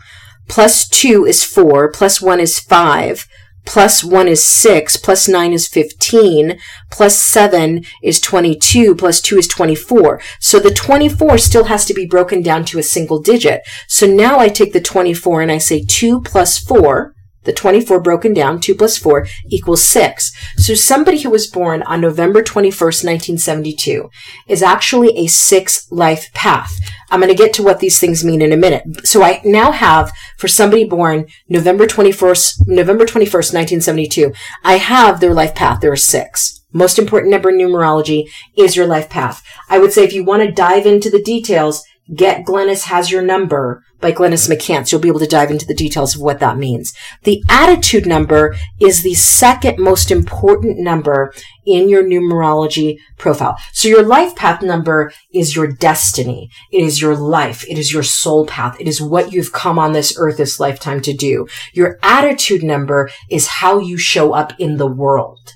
plus 0.49 0.89
2 0.89 1.27
is 1.27 1.45
4, 1.45 1.93
plus 1.93 2.23
1 2.23 2.41
is 2.41 2.59
5, 2.59 3.27
plus 3.65 4.05
1 4.05 4.29
is 4.29 4.45
6, 4.45 4.97
plus 4.99 5.29
9 5.29 5.53
is 5.53 5.67
15, 5.69 6.59
plus 6.91 7.19
7 7.19 7.85
is 8.03 8.21
22, 8.21 8.95
plus 8.95 9.21
2 9.21 9.39
is 9.39 9.49
24. 9.49 10.21
So 10.41 10.59
the 10.59 10.71
24 10.71 11.39
still 11.39 11.65
has 11.65 11.85
to 11.87 11.95
be 11.95 12.07
broken 12.07 12.43
down 12.43 12.65
to 12.67 12.79
a 12.79 12.83
single 12.83 13.21
digit. 13.21 13.63
So 13.87 14.07
now 14.07 14.39
I 14.39 14.49
take 14.49 14.73
the 14.73 14.81
24 14.81 15.43
and 15.43 15.53
I 15.53 15.59
say 15.59 15.85
2 15.85 16.23
plus 16.23 16.59
4, 16.59 17.15
the 17.45 17.53
24 17.53 18.01
broken 18.01 18.35
down, 18.35 18.61
2 18.61 18.75
plus 18.75 18.97
4 18.99 19.27
equals 19.49 19.85
6. 19.85 20.33
So 20.57 20.75
somebody 20.75 21.23
who 21.23 21.31
was 21.31 21.47
born 21.47 21.83
on 21.83 22.01
November 22.01 22.43
21st, 22.43 23.05
1972 23.05 24.11
is 24.49 24.63
actually 24.63 25.17
a 25.19 25.27
six 25.27 25.91
life 25.91 26.33
path. 26.35 26.79
I'm 27.11 27.21
going 27.21 27.31
to 27.31 27.43
get 27.43 27.53
to 27.55 27.63
what 27.63 27.81
these 27.81 27.99
things 27.99 28.25
mean 28.25 28.41
in 28.41 28.53
a 28.53 28.57
minute. 28.57 29.07
So 29.07 29.23
I 29.23 29.41
now 29.45 29.73
have 29.73 30.13
for 30.39 30.49
somebody 30.49 30.85
born 30.85 31.27
November 31.49 31.87
21st, 31.87 32.67
November 32.67 33.05
21st, 33.05 33.53
1972, 33.53 34.33
I 34.65 34.77
have 34.77 35.21
their 35.21 35.35
life 35.35 35.55
path. 35.55 35.81
There 35.81 35.93
are 35.93 35.97
six. 35.97 36.63
Most 36.73 36.99
important 36.99 37.31
number 37.31 37.51
in 37.51 37.59
numerology 37.59 38.31
is 38.57 38.77
your 38.77 38.87
life 38.87 39.11
path. 39.11 39.45
I 39.69 39.79
would 39.79 39.93
say 39.93 40.05
if 40.05 40.15
you 40.15 40.25
want 40.25 40.43
to 40.43 40.51
dive 40.51 40.87
into 40.87 41.11
the 41.11 41.23
details, 41.23 41.85
Get 42.15 42.45
Glynis 42.45 42.85
Has 42.85 43.11
Your 43.13 43.23
Number 43.23 43.85
by 44.01 44.13
Glynis 44.13 44.51
McCants. 44.51 44.91
You'll 44.91 45.01
be 45.01 45.09
able 45.09 45.21
to 45.21 45.27
dive 45.27 45.53
into 45.53 45.67
the 45.67 45.75
details 45.75 46.17
of 46.17 46.21
what 46.21 46.41
that 46.41 46.59
means. 46.59 46.93
The 47.23 47.43
attitude 47.49 48.07
number 48.07 48.57
is 48.81 49.03
the 49.03 49.15
second 49.15 49.79
most 49.79 50.11
important 50.11 50.79
number 50.79 51.33
in 51.65 51.89
your 51.89 52.03
numerology 52.03 52.99
profile. 53.19 53.57
So 53.73 53.89
your 53.89 54.03
life 54.03 54.35
path 54.35 54.63
number 54.63 55.13
is 55.33 55.55
your 55.55 55.69
destiny. 55.69 56.51
It 56.73 56.83
is 56.83 57.01
your 57.01 57.17
life. 57.17 57.65
It 57.69 57.79
is 57.79 57.93
your 57.93 58.03
soul 58.03 58.47
path. 58.47 58.81
It 58.81 58.89
is 58.89 59.01
what 59.01 59.33
you've 59.33 59.53
come 59.53 59.79
on 59.79 59.93
this 59.93 60.15
earth 60.19 60.39
this 60.39 60.59
lifetime 60.59 61.01
to 61.03 61.13
do. 61.13 61.47
Your 61.73 61.99
attitude 62.03 62.65
number 62.65 63.11
is 63.31 63.47
how 63.47 63.79
you 63.79 63.97
show 63.97 64.33
up 64.33 64.53
in 64.59 64.77
the 64.77 64.89
world 64.91 65.55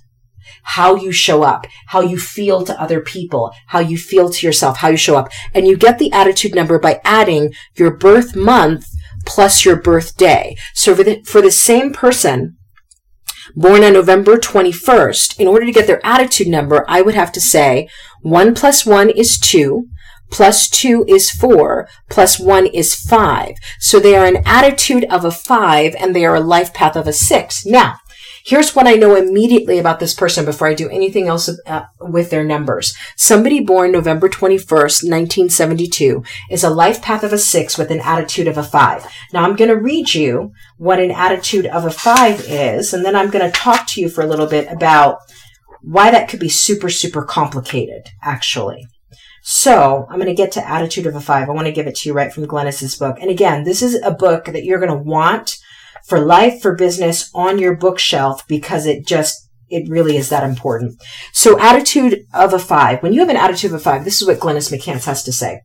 how 0.67 0.97
you 0.97 1.13
show 1.13 1.45
up, 1.45 1.67
how 1.87 2.01
you 2.01 2.19
feel 2.19 2.65
to 2.65 2.81
other 2.81 3.01
people, 3.01 3.53
how 3.69 3.79
you 3.79 3.97
feel 3.97 4.29
to 4.29 4.47
yourself, 4.47 4.79
how 4.79 4.89
you 4.89 4.97
show 4.97 5.17
up. 5.17 5.31
And 5.55 5.67
you 5.67 5.77
get 5.77 5.99
the 5.99 6.13
attitude 6.13 6.55
number 6.55 6.79
by 6.79 7.01
adding 7.05 7.55
your 7.77 7.93
birth 7.93 8.35
month 8.35 8.87
plus 9.25 9.65
your 9.65 9.81
birthday. 9.81 10.57
So 10.75 10.95
for 10.95 11.05
the, 11.05 11.23
for 11.25 11.41
the 11.41 11.53
same 11.53 11.93
person, 11.93 12.57
born 13.55 13.85
on 13.85 13.93
November 13.93 14.39
21st, 14.39 15.39
in 15.39 15.47
order 15.47 15.67
to 15.67 15.73
get 15.73 15.87
their 15.87 16.05
attitude 16.05 16.49
number, 16.49 16.85
I 16.89 17.01
would 17.01 17.15
have 17.15 17.31
to 17.33 17.41
say 17.41 17.89
1 18.23 18.55
plus 18.55 18.85
1 18.85 19.11
is 19.11 19.39
2, 19.39 19.87
plus 20.33 20.69
2 20.69 21.05
is 21.07 21.31
4, 21.31 21.89
plus 22.11 22.41
1 22.41 22.67
is 22.67 22.97
5. 22.97 23.55
So 23.79 24.01
they 24.01 24.17
are 24.17 24.27
an 24.27 24.43
attitude 24.45 25.05
of 25.05 25.25
a 25.25 25.31
5 25.31 25.95
and 25.97 26.15
they 26.15 26.27
are 26.27 26.35
a 26.35 26.41
life 26.41 26.75
path 26.75 26.97
of 26.97 27.07
a 27.07 27.13
6. 27.13 27.67
Now, 27.67 27.99
Here's 28.47 28.77
what 28.77 28.87
I 28.87 28.93
know 28.93 29.17
immediately 29.17 29.81
about 29.81 29.99
this 29.99 30.15
person 30.15 30.45
before 30.45 30.69
I 30.69 30.75
do 30.75 30.89
anything 30.89 31.27
else 31.27 31.51
uh, 31.67 31.87
with 31.99 32.31
their 32.31 32.45
numbers. 32.45 32.95
Somebody 33.17 33.59
born 33.59 33.91
November 33.91 34.29
21st, 34.29 35.03
1972 35.03 36.23
is 36.49 36.63
a 36.63 36.71
life 36.71 37.03
path 37.03 37.25
of 37.25 37.33
a 37.33 37.39
six 37.39 37.77
with 37.77 37.91
an 37.91 37.99
attitude 37.99 38.47
of 38.47 38.57
a 38.57 38.63
five. 38.63 39.05
Now 39.33 39.43
I'm 39.43 39.57
going 39.57 39.71
to 39.71 39.77
read 39.77 40.15
you 40.15 40.53
what 40.79 41.01
an 41.01 41.11
attitude 41.11 41.67
of 41.67 41.87
a 41.87 41.91
five 41.91 42.41
is, 42.49 42.95
and 42.95 43.05
then 43.05 43.17
I'm 43.17 43.31
going 43.31 43.45
to 43.45 43.59
talk 43.59 43.89
to 43.89 44.01
you 44.01 44.09
for 44.09 44.23
a 44.23 44.29
little 44.29 44.47
bit 44.47 44.71
about 44.71 45.19
why 45.83 46.13
that 46.13 46.29
could 46.29 46.39
be 46.39 46.49
super, 46.49 46.89
super 46.89 47.25
complicated, 47.25 48.11
actually. 48.23 48.87
So 49.43 50.07
I'm 50.09 50.21
going 50.21 50.27
to 50.29 50.35
get 50.35 50.53
to 50.53 50.69
attitude 50.69 51.07
of 51.07 51.17
a 51.17 51.21
five. 51.21 51.49
I 51.49 51.53
want 51.53 51.67
to 51.67 51.73
give 51.73 51.89
it 51.89 51.97
to 51.97 52.09
you 52.09 52.15
right 52.15 52.33
from 52.33 52.47
Glynis's 52.47 52.95
book. 52.95 53.17
And 53.21 53.29
again, 53.29 53.65
this 53.65 53.83
is 53.83 54.01
a 54.05 54.13
book 54.13 54.45
that 54.45 54.65
you're 54.65 54.79
going 54.79 54.97
to 54.97 55.11
want 55.11 55.59
for 56.07 56.21
life, 56.21 56.61
for 56.61 56.75
business 56.75 57.31
on 57.35 57.59
your 57.59 57.77
bookshelf 57.77 58.47
because 58.49 58.87
it 58.87 59.07
just, 59.07 59.49
it 59.69 59.89
really 59.89 60.17
is 60.17 60.29
that 60.29 60.45
important. 60.45 61.03
So 61.33 61.59
attitude 61.59 62.25
of 62.33 62.53
a 62.53 62.59
five. 62.59 63.03
When 63.03 63.13
you 63.13 63.21
have 63.21 63.29
an 63.29 63.37
attitude 63.37 63.73
of 63.73 63.77
a 63.77 63.83
five, 63.83 64.05
this 64.05 64.23
is 64.23 64.29
what 64.29 64.39
Glynis 64.39 64.73
McCants 64.73 65.05
has 65.07 65.23
to 65.25 65.33
say. 65.33 65.61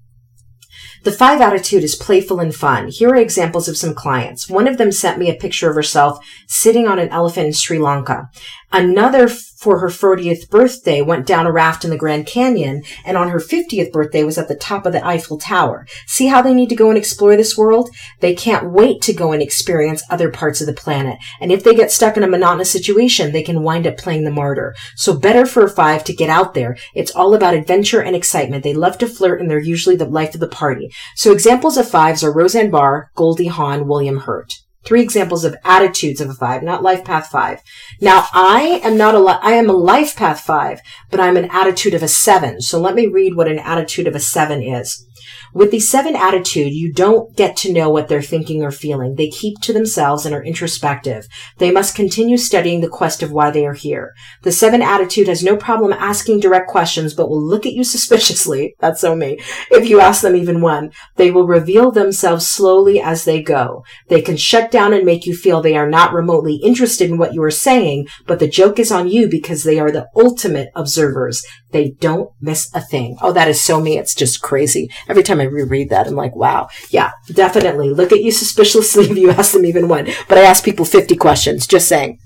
The 1.03 1.11
five 1.11 1.41
attitude 1.41 1.83
is 1.83 1.95
playful 1.95 2.39
and 2.39 2.53
fun. 2.53 2.89
Here 2.89 3.09
are 3.09 3.15
examples 3.15 3.67
of 3.67 3.75
some 3.75 3.95
clients. 3.95 4.47
One 4.47 4.67
of 4.67 4.77
them 4.77 4.91
sent 4.91 5.17
me 5.17 5.31
a 5.31 5.35
picture 5.35 5.67
of 5.69 5.75
herself 5.75 6.23
sitting 6.47 6.87
on 6.87 6.99
an 6.99 7.09
elephant 7.09 7.47
in 7.47 7.53
Sri 7.53 7.79
Lanka. 7.79 8.29
Another 8.73 9.27
for 9.27 9.79
her 9.79 9.89
40th 9.89 10.49
birthday 10.49 11.01
went 11.01 11.27
down 11.27 11.45
a 11.45 11.51
raft 11.51 11.83
in 11.83 11.91
the 11.91 11.97
Grand 11.97 12.25
Canyon 12.25 12.83
and 13.05 13.15
on 13.15 13.29
her 13.29 13.37
50th 13.37 13.91
birthday 13.91 14.23
was 14.23 14.37
at 14.37 14.47
the 14.47 14.55
top 14.55 14.85
of 14.85 14.93
the 14.93 15.05
Eiffel 15.05 15.37
Tower. 15.37 15.85
See 16.07 16.27
how 16.27 16.41
they 16.41 16.53
need 16.53 16.69
to 16.69 16.75
go 16.75 16.89
and 16.89 16.97
explore 16.97 17.35
this 17.35 17.57
world? 17.57 17.89
They 18.21 18.33
can't 18.33 18.71
wait 18.71 19.01
to 19.03 19.13
go 19.13 19.33
and 19.33 19.41
experience 19.41 20.01
other 20.09 20.31
parts 20.31 20.61
of 20.61 20.67
the 20.67 20.73
planet. 20.73 21.19
And 21.39 21.51
if 21.51 21.63
they 21.63 21.75
get 21.75 21.91
stuck 21.91 22.17
in 22.17 22.23
a 22.23 22.27
monotonous 22.27 22.71
situation, 22.71 23.33
they 23.33 23.43
can 23.43 23.61
wind 23.61 23.85
up 23.85 23.97
playing 23.97 24.23
the 24.23 24.31
martyr. 24.31 24.73
So 24.95 25.15
better 25.15 25.45
for 25.45 25.65
a 25.65 25.69
five 25.69 26.03
to 26.05 26.13
get 26.13 26.29
out 26.29 26.53
there. 26.53 26.77
It's 26.95 27.11
all 27.11 27.35
about 27.35 27.53
adventure 27.53 28.01
and 28.01 28.15
excitement. 28.15 28.63
They 28.63 28.73
love 28.73 28.97
to 28.99 29.07
flirt 29.07 29.41
and 29.41 29.51
they're 29.51 29.59
usually 29.59 29.95
the 29.95 30.05
life 30.05 30.33
of 30.33 30.39
the 30.39 30.47
party. 30.47 30.91
So 31.15 31.31
examples 31.31 31.77
of 31.77 31.89
fives 31.89 32.23
are 32.23 32.33
Roseanne 32.33 32.71
Barr, 32.71 33.11
Goldie 33.15 33.47
Hawn, 33.47 33.87
William 33.87 34.19
Hurt. 34.21 34.53
Three 34.83 35.01
examples 35.01 35.45
of 35.45 35.55
attitudes 35.63 36.21
of 36.21 36.29
a 36.29 36.33
five, 36.33 36.63
not 36.63 36.81
life 36.81 37.05
path 37.05 37.27
five. 37.27 37.61
Now, 37.99 38.25
I 38.33 38.81
am 38.83 38.97
not 38.97 39.15
a, 39.15 39.19
I 39.19 39.51
am 39.51 39.69
a 39.69 39.73
life 39.73 40.15
path 40.15 40.41
five, 40.41 40.81
but 41.09 41.19
I'm 41.19 41.37
an 41.37 41.49
attitude 41.51 41.93
of 41.93 42.03
a 42.03 42.07
seven. 42.07 42.61
So 42.61 42.79
let 42.79 42.95
me 42.95 43.05
read 43.07 43.35
what 43.35 43.47
an 43.47 43.59
attitude 43.59 44.07
of 44.07 44.15
a 44.15 44.19
seven 44.19 44.61
is. 44.63 45.07
With 45.53 45.71
the 45.71 45.79
seven 45.79 46.15
attitude, 46.15 46.73
you 46.73 46.93
don't 46.93 47.35
get 47.35 47.57
to 47.57 47.73
know 47.73 47.89
what 47.89 48.07
they're 48.07 48.21
thinking 48.21 48.63
or 48.63 48.71
feeling. 48.71 49.15
They 49.15 49.29
keep 49.29 49.59
to 49.61 49.73
themselves 49.73 50.25
and 50.25 50.33
are 50.33 50.43
introspective. 50.43 51.27
They 51.57 51.71
must 51.71 51.95
continue 51.95 52.37
studying 52.37 52.81
the 52.81 52.87
quest 52.87 53.21
of 53.21 53.31
why 53.31 53.51
they 53.51 53.65
are 53.65 53.73
here. 53.73 54.13
The 54.43 54.51
seven 54.51 54.81
attitude 54.81 55.27
has 55.27 55.43
no 55.43 55.57
problem 55.57 55.93
asking 55.93 56.39
direct 56.39 56.69
questions, 56.69 57.13
but 57.13 57.29
will 57.29 57.41
look 57.41 57.65
at 57.65 57.73
you 57.73 57.83
suspiciously. 57.91 58.75
That's 58.79 59.01
so 59.01 59.15
me. 59.15 59.39
If 59.69 59.89
you 59.89 59.99
ask 59.99 60.21
them 60.21 60.35
even 60.35 60.61
one, 60.61 60.91
they 61.15 61.31
will 61.31 61.47
reveal 61.47 61.91
themselves 61.91 62.47
slowly 62.47 63.01
as 63.01 63.25
they 63.25 63.41
go. 63.41 63.83
They 64.07 64.21
can 64.21 64.37
shut 64.37 64.71
down 64.71 64.93
and 64.93 65.05
make 65.05 65.25
you 65.25 65.35
feel 65.35 65.61
they 65.61 65.75
are 65.75 65.89
not 65.89 66.13
remotely 66.13 66.55
interested 66.55 67.09
in 67.09 67.17
what 67.17 67.33
you 67.33 67.43
are 67.43 67.51
saying, 67.51 68.07
but 68.25 68.39
the 68.39 68.47
joke 68.47 68.79
is 68.79 68.91
on 68.91 69.09
you 69.09 69.27
because 69.27 69.63
they 69.63 69.79
are 69.79 69.91
the 69.91 70.07
ultimate 70.15 70.69
observers. 70.75 71.43
They 71.71 71.91
don't 71.99 72.31
miss 72.41 72.69
a 72.73 72.81
thing. 72.81 73.17
Oh, 73.21 73.31
that 73.33 73.47
is 73.47 73.61
so 73.61 73.79
me. 73.79 73.97
It's 73.97 74.15
just 74.15 74.41
crazy. 74.41 74.89
Every 75.11 75.23
time 75.23 75.41
I 75.41 75.43
reread 75.43 75.89
that, 75.89 76.07
I'm 76.07 76.15
like, 76.15 76.35
wow. 76.35 76.69
Yeah, 76.89 77.11
definitely. 77.27 77.89
Look 77.89 78.11
at 78.11 78.23
you 78.23 78.31
suspiciously 78.31 79.05
if 79.11 79.17
you 79.17 79.29
ask 79.29 79.51
them 79.51 79.65
even 79.65 79.89
one. 79.89 80.07
But 80.27 80.37
I 80.37 80.43
ask 80.43 80.63
people 80.63 80.85
50 80.85 81.17
questions, 81.17 81.67
just 81.67 81.87
saying. 81.87 82.17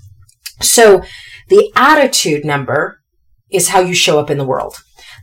So 0.62 1.02
the 1.48 1.70
attitude 1.74 2.44
number 2.44 3.02
is 3.50 3.68
how 3.68 3.80
you 3.80 3.94
show 3.94 4.20
up 4.20 4.30
in 4.30 4.38
the 4.38 4.44
world. 4.44 4.76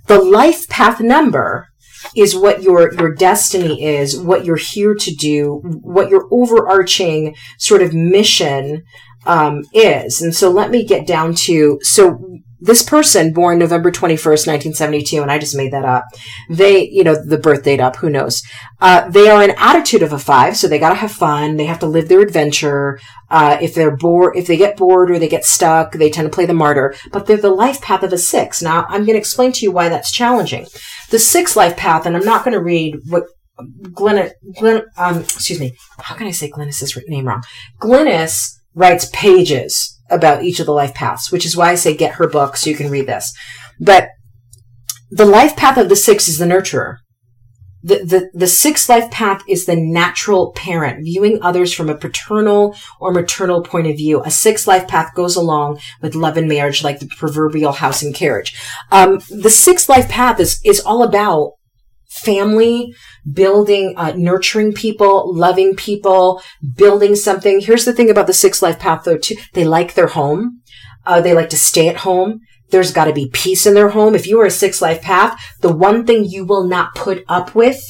The 0.07 0.19
life 0.19 0.67
path 0.67 0.99
number 0.99 1.69
is 2.15 2.35
what 2.35 2.61
your 2.61 2.93
your 2.95 3.15
destiny 3.15 3.83
is, 3.85 4.19
what 4.19 4.43
you're 4.43 4.57
here 4.57 4.93
to 4.93 5.15
do, 5.15 5.61
what 5.81 6.09
your 6.09 6.27
overarching 6.31 7.35
sort 7.57 7.81
of 7.81 7.93
mission 7.93 8.83
um, 9.25 9.63
is. 9.73 10.21
And 10.21 10.35
so 10.35 10.49
let 10.49 10.69
me 10.69 10.85
get 10.85 11.07
down 11.07 11.33
to 11.35 11.79
so 11.81 12.39
this 12.63 12.81
person 12.81 13.33
born 13.33 13.59
November 13.59 13.91
21st, 13.91 14.47
1972, 14.47 15.21
and 15.21 15.29
I 15.29 15.37
just 15.37 15.55
made 15.55 15.73
that 15.73 15.83
up. 15.83 16.05
They, 16.49 16.87
you 16.89 17.03
know, 17.03 17.13
the 17.13 17.37
birth 17.37 17.63
date 17.63 17.81
up, 17.81 17.97
who 17.97 18.09
knows? 18.09 18.41
Uh, 18.79 19.09
they 19.09 19.29
are 19.29 19.43
an 19.43 19.53
attitude 19.57 20.01
of 20.01 20.13
a 20.13 20.19
five, 20.19 20.55
so 20.55 20.67
they 20.67 20.79
gotta 20.79 20.95
have 20.95 21.11
fun. 21.11 21.57
They 21.57 21.65
have 21.65 21.79
to 21.79 21.87
live 21.87 22.07
their 22.07 22.21
adventure. 22.21 22.99
Uh, 23.29 23.57
if 23.61 23.75
they're 23.75 23.95
bored, 23.95 24.37
if 24.37 24.47
they 24.47 24.55
get 24.55 24.77
bored 24.77 25.11
or 25.11 25.19
they 25.19 25.27
get 25.27 25.43
stuck, 25.43 25.91
they 25.91 26.09
tend 26.09 26.25
to 26.25 26.33
play 26.33 26.45
the 26.45 26.53
martyr, 26.53 26.95
but 27.11 27.25
they're 27.25 27.35
the 27.35 27.49
life 27.49 27.81
path 27.81 28.01
of 28.01 28.13
a 28.13 28.17
six. 28.17 28.61
Now, 28.61 28.85
I'm 28.87 29.05
gonna 29.05 29.17
explain 29.17 29.51
to 29.53 29.65
you 29.65 29.71
why 29.71 29.89
that's 29.89 30.11
challenging. 30.11 30.65
The 31.09 31.19
six 31.19 31.57
life 31.57 31.75
path, 31.75 32.05
and 32.05 32.15
I'm 32.15 32.25
not 32.25 32.45
gonna 32.45 32.63
read 32.63 32.95
what 33.09 33.25
Glenn, 33.91 34.31
Glenn, 34.57 34.83
um, 34.97 35.19
excuse 35.19 35.59
me, 35.59 35.75
how 35.99 36.15
can 36.15 36.27
I 36.27 36.31
say 36.31 36.49
Glynis's 36.49 36.97
name 37.07 37.27
wrong? 37.27 37.43
Glynis 37.81 38.57
writes 38.73 39.09
pages 39.13 39.99
about 40.13 40.43
each 40.43 40.59
of 40.59 40.65
the 40.65 40.73
life 40.73 40.93
paths, 40.93 41.31
which 41.31 41.45
is 41.45 41.55
why 41.55 41.71
I 41.71 41.75
say 41.75 41.95
get 41.95 42.15
her 42.15 42.27
book 42.27 42.55
so 42.55 42.69
you 42.69 42.75
can 42.75 42.91
read 42.91 43.07
this. 43.07 43.33
But 43.79 44.09
the 45.09 45.25
life 45.25 45.55
path 45.55 45.77
of 45.77 45.89
the 45.89 45.95
six 45.95 46.27
is 46.27 46.37
the 46.37 46.45
nurturer. 46.45 46.97
The, 47.85 47.95
the, 47.95 48.29
the 48.33 48.47
sixth 48.47 48.87
life 48.87 49.11
path 49.11 49.43
is 49.47 49.65
the 49.65 49.75
natural 49.75 50.53
parent, 50.53 51.03
viewing 51.03 51.39
others 51.41 51.73
from 51.73 51.89
a 51.89 51.97
paternal 51.97 52.77
or 53.01 53.11
maternal 53.11 53.61
point 53.61 53.87
of 53.87 53.97
view. 53.97 54.23
A 54.23 54.31
sixth 54.31 54.67
life 54.67 54.87
path 54.87 55.13
goes 55.13 55.35
along 55.35 55.79
with 56.01 56.15
love 56.15 56.37
and 56.37 56.47
marriage, 56.47 56.81
like 56.81 56.99
the 56.99 57.07
proverbial 57.07 57.73
house 57.73 58.01
and 58.01 58.15
carriage. 58.15 58.55
Um, 58.89 59.19
the 59.29 59.49
sixth 59.49 59.89
life 59.89 60.07
path 60.07 60.39
is, 60.39 60.61
is 60.63 60.79
all 60.79 61.03
about 61.03 61.53
family, 62.21 62.93
building, 63.31 63.93
uh, 63.97 64.13
nurturing 64.15 64.73
people, 64.73 65.33
loving 65.35 65.75
people, 65.75 66.41
building 66.75 67.15
something. 67.15 67.59
Here's 67.59 67.85
the 67.85 67.93
thing 67.93 68.09
about 68.09 68.27
the 68.27 68.33
six 68.33 68.61
life 68.61 68.79
path 68.79 69.03
though, 69.03 69.17
too. 69.17 69.35
They 69.53 69.65
like 69.65 69.93
their 69.93 70.07
home. 70.07 70.61
Uh, 71.05 71.21
they 71.21 71.33
like 71.33 71.49
to 71.49 71.57
stay 71.57 71.89
at 71.89 71.97
home. 71.97 72.41
There's 72.69 72.93
got 72.93 73.05
to 73.05 73.13
be 73.13 73.29
peace 73.31 73.65
in 73.65 73.73
their 73.73 73.89
home. 73.89 74.15
If 74.15 74.25
you 74.27 74.39
are 74.41 74.45
a 74.45 74.51
six 74.51 74.81
life 74.81 75.01
path, 75.01 75.39
the 75.61 75.73
one 75.73 76.05
thing 76.05 76.23
you 76.23 76.45
will 76.45 76.63
not 76.63 76.95
put 76.95 77.23
up 77.27 77.53
with 77.53 77.81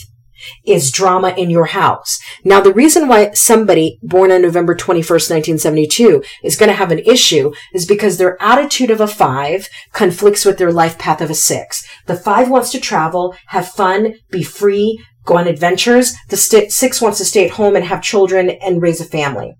is 0.65 0.91
drama 0.91 1.33
in 1.37 1.49
your 1.49 1.65
house. 1.65 2.19
Now, 2.43 2.61
the 2.61 2.73
reason 2.73 3.07
why 3.07 3.31
somebody 3.31 3.99
born 4.01 4.31
on 4.31 4.41
November 4.41 4.75
21st, 4.75 5.29
1972 5.29 6.23
is 6.43 6.57
going 6.57 6.69
to 6.69 6.75
have 6.75 6.91
an 6.91 6.99
issue 6.99 7.53
is 7.73 7.85
because 7.85 8.17
their 8.17 8.41
attitude 8.41 8.89
of 8.89 9.01
a 9.01 9.07
five 9.07 9.69
conflicts 9.91 10.45
with 10.45 10.57
their 10.57 10.71
life 10.71 10.97
path 10.97 11.21
of 11.21 11.29
a 11.29 11.35
six. 11.35 11.85
The 12.05 12.15
five 12.15 12.49
wants 12.49 12.71
to 12.71 12.79
travel, 12.79 13.35
have 13.47 13.69
fun, 13.69 14.15
be 14.29 14.43
free, 14.43 15.03
go 15.25 15.37
on 15.37 15.47
adventures. 15.47 16.13
The 16.29 16.37
st- 16.37 16.71
six 16.71 17.01
wants 17.01 17.17
to 17.19 17.25
stay 17.25 17.45
at 17.45 17.51
home 17.51 17.75
and 17.75 17.85
have 17.85 18.01
children 18.01 18.49
and 18.49 18.81
raise 18.81 19.01
a 19.01 19.05
family. 19.05 19.55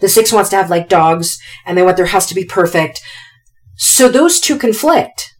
The 0.00 0.08
six 0.08 0.32
wants 0.32 0.50
to 0.50 0.56
have 0.56 0.70
like 0.70 0.88
dogs 0.88 1.38
and 1.64 1.76
they 1.76 1.82
want 1.82 1.96
their 1.96 2.06
house 2.06 2.26
to 2.28 2.34
be 2.34 2.44
perfect. 2.44 3.02
So 3.76 4.08
those 4.08 4.40
two 4.40 4.58
conflict. 4.58 5.35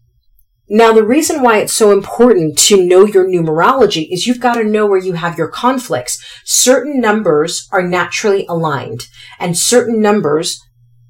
Now, 0.68 0.92
the 0.92 1.04
reason 1.04 1.42
why 1.42 1.58
it's 1.58 1.73
so 1.73 1.92
important 1.92 2.58
to 2.58 2.85
know 2.85 3.06
your 3.06 3.26
numerology 3.26 4.08
is 4.11 4.26
you've 4.26 4.40
got 4.40 4.54
to 4.54 4.64
know 4.64 4.87
where 4.87 4.99
you 4.99 5.12
have 5.12 5.38
your 5.38 5.49
conflicts. 5.49 6.18
Certain 6.44 7.00
numbers 7.00 7.68
are 7.70 7.87
naturally 7.87 8.44
aligned 8.49 9.06
and 9.38 9.56
certain 9.56 10.02
numbers 10.02 10.61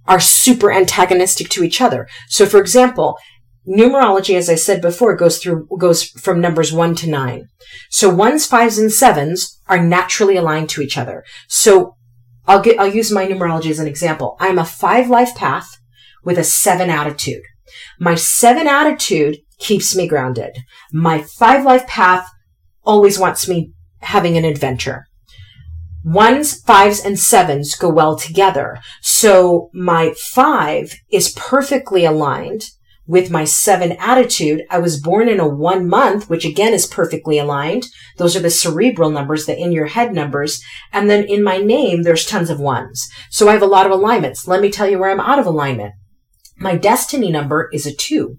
are 0.07 0.21
super 0.21 0.71
antagonistic 0.71 1.49
to 1.51 1.65
each 1.65 1.81
other. 1.81 2.07
So, 2.29 2.45
for 2.45 2.61
example, 2.61 3.19
numerology, 3.67 4.37
as 4.37 4.51
I 4.51 4.57
said 4.57 4.83
before, 4.83 5.17
goes 5.17 5.39
through, 5.39 5.67
goes 5.79 6.05
from 6.05 6.41
numbers 6.41 6.73
one 6.73 6.95
to 6.97 7.09
nine. 7.09 7.49
So 7.91 8.15
ones, 8.15 8.47
fives, 8.47 8.79
and 8.79 8.93
sevens 8.93 9.59
are 9.69 9.83
naturally 9.83 10.37
aligned 10.37 10.69
to 10.71 10.83
each 10.83 10.99
other. 10.99 11.25
So 11.49 11.97
I'll 12.47 12.61
get, 12.61 12.79
I'll 12.79 12.93
use 12.93 13.11
my 13.11 13.27
numerology 13.27 13.71
as 13.71 13.79
an 13.79 13.89
example. 13.89 14.37
I'm 14.39 14.59
a 14.59 14.65
five 14.65 15.09
life 15.09 15.35
path 15.35 15.79
with 16.25 16.39
a 16.39 16.45
seven 16.45 16.91
attitude. 16.91 17.43
My 17.99 18.15
seven 18.15 18.69
attitude 18.69 19.39
keeps 19.59 19.97
me 19.97 20.07
grounded. 20.07 20.57
My 20.93 21.23
five 21.23 21.65
life 21.65 21.87
path 21.87 22.29
always 22.85 23.19
wants 23.19 23.49
me 23.49 23.73
having 24.01 24.37
an 24.37 24.45
adventure. 24.45 25.07
Ones, 26.05 26.61
fives, 26.63 27.05
and 27.05 27.19
sevens 27.19 27.75
go 27.75 27.89
well 27.89 28.17
together. 28.17 28.79
So 29.03 29.71
my 29.75 30.15
five 30.17 30.95
is 31.11 31.33
perfectly 31.33 32.05
aligned 32.05 32.71
with 33.09 33.31
my 33.31 33.45
seven 33.45 33.93
attitude. 33.93 34.63
I 34.71 34.79
was 34.79 35.01
born 35.01 35.29
in 35.29 35.41
a 35.41 35.49
one 35.49 35.89
month, 35.89 36.29
which 36.29 36.45
again 36.45 36.73
is 36.73 36.87
perfectly 36.87 37.39
aligned. 37.39 37.87
Those 38.19 38.37
are 38.37 38.41
the 38.41 38.51
cerebral 38.51 39.11
numbers, 39.11 39.47
the 39.47 39.57
in 39.59 39.73
your 39.73 39.87
head 39.87 40.13
numbers. 40.13 40.63
And 40.93 41.09
then 41.09 41.25
in 41.25 41.43
my 41.43 41.59
name, 41.59 42.03
there's 42.03 42.25
tons 42.25 42.51
of 42.51 42.61
ones. 42.61 43.09
So 43.31 43.49
I 43.49 43.53
have 43.53 43.63
a 43.63 43.67
lot 43.67 43.87
of 43.87 43.93
alignments. 43.93 44.47
Let 44.47 44.61
me 44.61 44.71
tell 44.71 44.89
you 44.89 44.99
where 44.99 45.11
I'm 45.11 45.21
out 45.21 45.39
of 45.39 45.47
alignment. 45.47 45.95
My 46.59 46.77
destiny 46.77 47.31
number 47.31 47.69
is 47.73 47.87
a 47.87 47.95
two. 47.95 48.39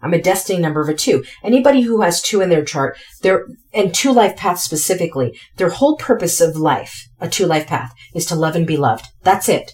I'm 0.00 0.14
a 0.14 0.22
destiny 0.22 0.60
number 0.60 0.80
of 0.80 0.88
a 0.88 0.94
two. 0.94 1.24
Anybody 1.42 1.82
who 1.82 2.02
has 2.02 2.22
two 2.22 2.40
in 2.40 2.50
their 2.50 2.64
chart, 2.64 2.96
their 3.22 3.46
and 3.72 3.94
two 3.94 4.12
life 4.12 4.36
paths 4.36 4.62
specifically, 4.62 5.38
their 5.56 5.70
whole 5.70 5.96
purpose 5.96 6.40
of 6.40 6.56
life, 6.56 7.08
a 7.20 7.28
two 7.28 7.46
life 7.46 7.66
path, 7.66 7.92
is 8.14 8.24
to 8.26 8.36
love 8.36 8.54
and 8.54 8.66
be 8.66 8.76
loved. 8.76 9.06
That's 9.22 9.48
it. 9.48 9.72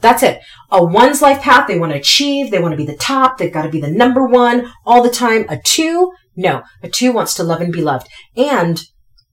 That's 0.00 0.22
it. 0.22 0.40
A 0.70 0.84
one's 0.84 1.22
life 1.22 1.42
path, 1.42 1.66
they 1.66 1.78
want 1.78 1.92
to 1.92 1.98
achieve, 1.98 2.50
they 2.50 2.58
want 2.58 2.72
to 2.72 2.76
be 2.76 2.86
the 2.86 2.96
top, 2.96 3.38
they've 3.38 3.52
got 3.52 3.62
to 3.62 3.70
be 3.70 3.80
the 3.80 3.90
number 3.90 4.26
one 4.26 4.72
all 4.84 5.02
the 5.02 5.10
time. 5.10 5.46
A 5.48 5.58
two, 5.58 6.12
no. 6.34 6.62
A 6.82 6.88
two 6.88 7.12
wants 7.12 7.34
to 7.34 7.42
love 7.42 7.60
and 7.60 7.72
be 7.72 7.82
loved. 7.82 8.08
And 8.36 8.82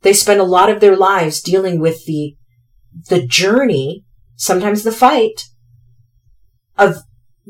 they 0.01 0.13
spend 0.13 0.39
a 0.39 0.45
lot 0.45 0.69
of 0.69 0.79
their 0.79 0.95
lives 0.95 1.41
dealing 1.41 1.79
with 1.79 2.05
the, 2.05 2.35
the 3.09 3.25
journey, 3.25 4.03
sometimes 4.35 4.83
the 4.83 4.91
fight 4.91 5.45
of 6.77 6.97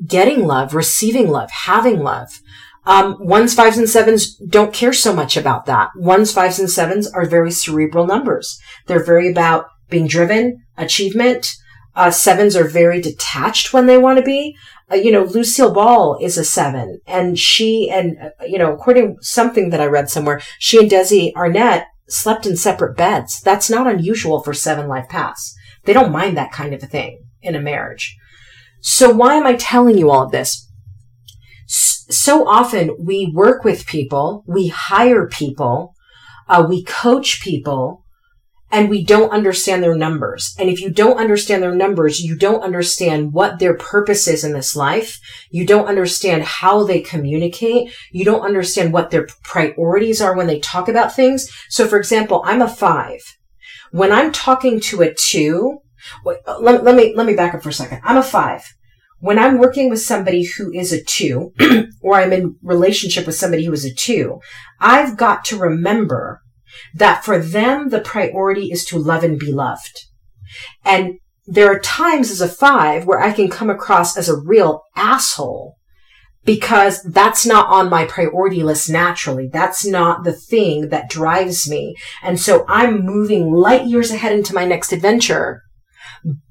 getting 0.06 0.46
love, 0.46 0.74
receiving 0.74 1.30
love, 1.30 1.52
having 1.52 2.00
love. 2.00 2.42
Um, 2.86 3.18
ones, 3.20 3.54
fives, 3.54 3.78
and 3.78 3.90
sevens 3.90 4.36
don't 4.38 4.74
care 4.74 4.94
so 4.94 5.14
much 5.14 5.38
about 5.38 5.66
that. 5.68 5.90
Ones, 5.96 6.34
fives, 6.34 6.60
and 6.60 6.70
sevens 6.70 7.10
are 7.12 7.26
very 7.26 7.52
cerebral 7.52 8.06
numbers. 8.06 8.60
They're 8.88 9.04
very 9.04 9.32
about 9.32 9.68
being 9.90 10.08
driven, 10.08 10.64
achievement. 10.78 11.56
Uh, 11.96 12.12
sevens 12.12 12.56
are 12.56 12.68
very 12.68 13.00
detached 13.02 13.72
when 13.72 13.86
they 13.86 13.98
want 13.98 14.18
to 14.18 14.24
be. 14.24 14.56
Uh, 14.92 14.96
you 14.96 15.12
know, 15.12 15.24
Lucille 15.24 15.74
Ball 15.74 16.18
is 16.22 16.38
a 16.38 16.44
seven, 16.44 17.00
and 17.08 17.40
she 17.40 17.90
and 17.90 18.18
uh, 18.18 18.44
you 18.46 18.58
know, 18.58 18.74
according 18.74 19.16
to 19.16 19.24
something 19.24 19.70
that 19.70 19.80
I 19.80 19.86
read 19.86 20.10
somewhere, 20.10 20.42
she 20.60 20.80
and 20.80 20.92
Desi 20.92 21.32
Arnaz 21.34 21.86
slept 22.10 22.46
in 22.46 22.58
separate 22.58 22.98
beds. 22.98 23.40
That's 23.42 23.70
not 23.70 23.88
unusual 23.88 24.42
for 24.42 24.54
seven 24.54 24.88
life 24.88 25.08
paths. 25.08 25.56
They 25.86 25.94
don't 25.94 26.12
mind 26.12 26.36
that 26.36 26.52
kind 26.52 26.74
of 26.74 26.84
a 26.84 26.88
thing 26.88 27.24
in 27.42 27.56
a 27.56 27.62
marriage. 27.62 28.18
So 28.86 29.10
why 29.10 29.36
am 29.36 29.48
I 29.48 29.56
telling 29.56 29.98
you 29.98 30.12
all 30.12 30.26
of 30.26 30.32
this? 30.32 30.70
so 32.14 32.48
often 32.48 32.96
we 33.00 33.32
work 33.34 33.64
with 33.64 33.88
people, 33.88 34.44
we 34.48 34.68
hire 34.68 35.28
people, 35.28 35.96
uh, 36.48 36.66
we 36.68 36.84
coach 36.84 37.42
people, 37.42 38.04
and 38.72 38.90
we 38.90 39.04
don't 39.04 39.32
understand 39.32 39.84
their 39.84 39.96
numbers. 39.96 40.56
And 40.60 40.70
if 40.70 40.82
you 40.82 40.90
don't 40.90 41.20
understand 41.20 41.62
their 41.62 41.76
numbers, 41.76 42.22
you 42.22 42.36
don't 42.36 42.64
understand 42.64 43.32
what 43.32 43.60
their 43.60 43.78
purpose 43.78 44.28
is 44.28 44.44
in 44.44 44.54
this 44.54 44.76
life. 44.76 45.20
You 45.52 45.66
don't 45.66 45.88
understand 45.88 46.44
how 46.44 46.84
they 46.84 47.02
communicate. 47.02 47.94
You 48.12 48.26
don't 48.26 48.42
understand 48.42 48.92
what 48.92 49.12
their 49.12 49.28
priorities 49.44 50.22
are 50.22 50.36
when 50.36 50.48
they 50.48 50.60
talk 50.60 50.90
about 50.90 51.16
things. 51.16 51.50
So 51.70 51.88
for 51.88 51.98
example, 51.98 52.42
I'm 52.46 52.62
a 52.62 52.68
five. 52.68 53.22
When 53.92 54.12
I'm 54.12 54.32
talking 54.32 54.80
to 54.82 55.04
a 55.04 55.14
two, 55.14 55.80
Uh, 56.26 56.60
let, 56.60 56.84
let 56.84 56.96
me, 56.96 57.14
let 57.16 57.26
me 57.26 57.36
back 57.36 57.54
up 57.54 57.64
for 57.64 57.70
a 57.70 57.74
second. 57.74 58.02
I'm 58.04 58.18
a 58.18 58.24
five 58.24 58.74
when 59.24 59.40
I'm 59.40 59.58
working 59.58 59.90
with 59.90 60.02
somebody 60.02 60.44
who 60.44 60.70
is 60.74 60.92
a 60.92 61.02
two, 61.02 61.54
or 62.02 62.16
I'm 62.16 62.34
in 62.34 62.58
relationship 62.62 63.26
with 63.26 63.36
somebody 63.36 63.64
who 63.64 63.72
is 63.72 63.86
a 63.86 63.94
two, 63.94 64.42
I've 64.82 65.16
got 65.16 65.46
to 65.46 65.58
remember 65.58 66.42
that 66.94 67.24
for 67.24 67.40
them, 67.40 67.88
the 67.88 68.02
priority 68.02 68.70
is 68.70 68.84
to 68.86 69.00
love 69.00 69.24
and 69.24 69.40
be 69.40 69.54
loved. 69.54 70.08
And 70.84 71.20
there 71.46 71.72
are 71.72 71.80
times 71.80 72.32
as 72.32 72.42
a 72.42 72.50
five 72.50 73.06
where 73.06 73.22
I 73.22 73.32
can 73.32 73.50
come 73.50 73.70
across 73.70 74.18
as 74.18 74.28
a 74.28 74.38
real 74.38 74.84
asshole 74.94 75.78
because 76.44 77.02
that's 77.04 77.46
not 77.46 77.68
on 77.70 77.90
my 77.90 78.06
priority 78.06 78.62
list 78.62 78.90
naturally. 78.90 79.48
That's 79.48 79.86
not 79.86 80.26
the 80.26 80.34
thing 80.34 80.90
that 80.90 81.10
drives 81.10 81.70
me. 81.70 81.96
And 82.22 82.40
so 82.42 82.66
I'm 82.68 83.06
moving 83.06 83.54
light 83.54 83.86
years 83.86 84.12
ahead 84.12 84.34
into 84.34 84.54
my 84.54 84.66
next 84.66 84.92
adventure. 84.92 85.63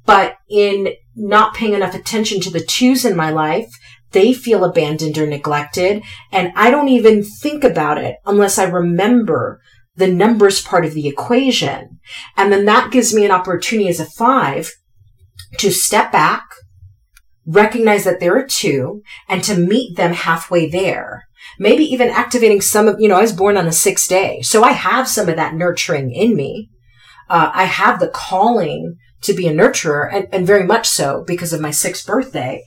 But 0.05 0.37
in 0.51 0.95
not 1.15 1.55
paying 1.55 1.75
enough 1.75 1.95
attention 1.95 2.41
to 2.41 2.51
the 2.51 2.65
twos 2.65 3.05
in 3.05 3.17
my 3.17 3.31
life, 3.31 3.69
they 4.13 4.33
feel 4.33 4.65
abandoned 4.65 5.19
or 5.19 5.27
neglected. 5.27 6.03
And 6.31 6.53
I 6.55 6.71
don't 6.71 6.89
even 6.89 7.23
think 7.23 7.65
about 7.65 7.99
it 7.99 8.17
unless 8.25 8.59
I 8.59 8.65
remember 8.65 9.61
the 9.97 10.09
numbers 10.09 10.63
part 10.63 10.85
of 10.85 10.95
the 10.95 11.09
equation. 11.09 11.99
And 12.37 12.53
then 12.53 12.65
that 12.67 12.93
gives 12.93 13.15
me 13.15 13.25
an 13.25 13.31
opportunity 13.31 13.89
as 13.89 14.01
a 14.01 14.07
five 14.07 14.71
to 15.59 15.71
step 15.71 16.13
back, 16.13 16.45
recognize 17.47 18.05
that 18.05 18.21
there 18.21 18.37
are 18.37 18.47
two, 18.47 19.03
and 19.29 19.43
to 19.45 19.57
meet 19.57 19.97
them 19.97 20.13
halfway 20.13 20.69
there. 20.69 21.25
Maybe 21.59 21.85
even 21.85 22.09
activating 22.09 22.61
some 22.61 22.89
of, 22.89 23.01
you 23.01 23.09
know, 23.09 23.17
I 23.17 23.23
was 23.23 23.33
born 23.33 23.57
on 23.57 23.67
a 23.67 23.73
sixth 23.73 24.09
day. 24.09 24.41
So 24.43 24.63
I 24.63 24.73
have 24.73 25.09
some 25.09 25.29
of 25.29 25.37
that 25.37 25.55
nurturing 25.55 26.11
in 26.11 26.37
me. 26.37 26.71
Uh, 27.29 27.51
I 27.53 27.65
have 27.65 28.01
the 28.01 28.09
calling 28.09 28.97
to 29.23 29.33
be 29.33 29.49
a 29.49 29.53
nurturer 29.53 30.13
and, 30.13 30.29
and 30.33 30.47
very 30.47 30.65
much 30.65 30.89
so 30.89 31.25
because 31.27 31.53
of 31.53 31.61
my 31.61 31.71
sixth 31.71 32.07
birthday. 32.07 32.65